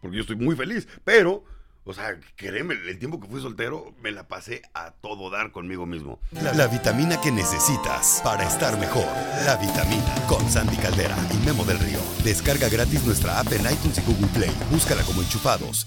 [0.00, 0.88] porque yo estoy muy feliz.
[1.04, 1.44] Pero,
[1.86, 5.86] o sea, créeme, el tiempo que fui soltero me la pasé a todo dar conmigo
[5.86, 6.18] mismo.
[6.32, 9.06] La, vitamina que necesitas para estar mejor.
[9.44, 12.00] La vitamina con Sandy Caldera y Memo del Río.
[12.24, 14.50] Descarga gratis nuestra app en iTunes y Google Play.
[14.70, 15.86] Búscala como enchufados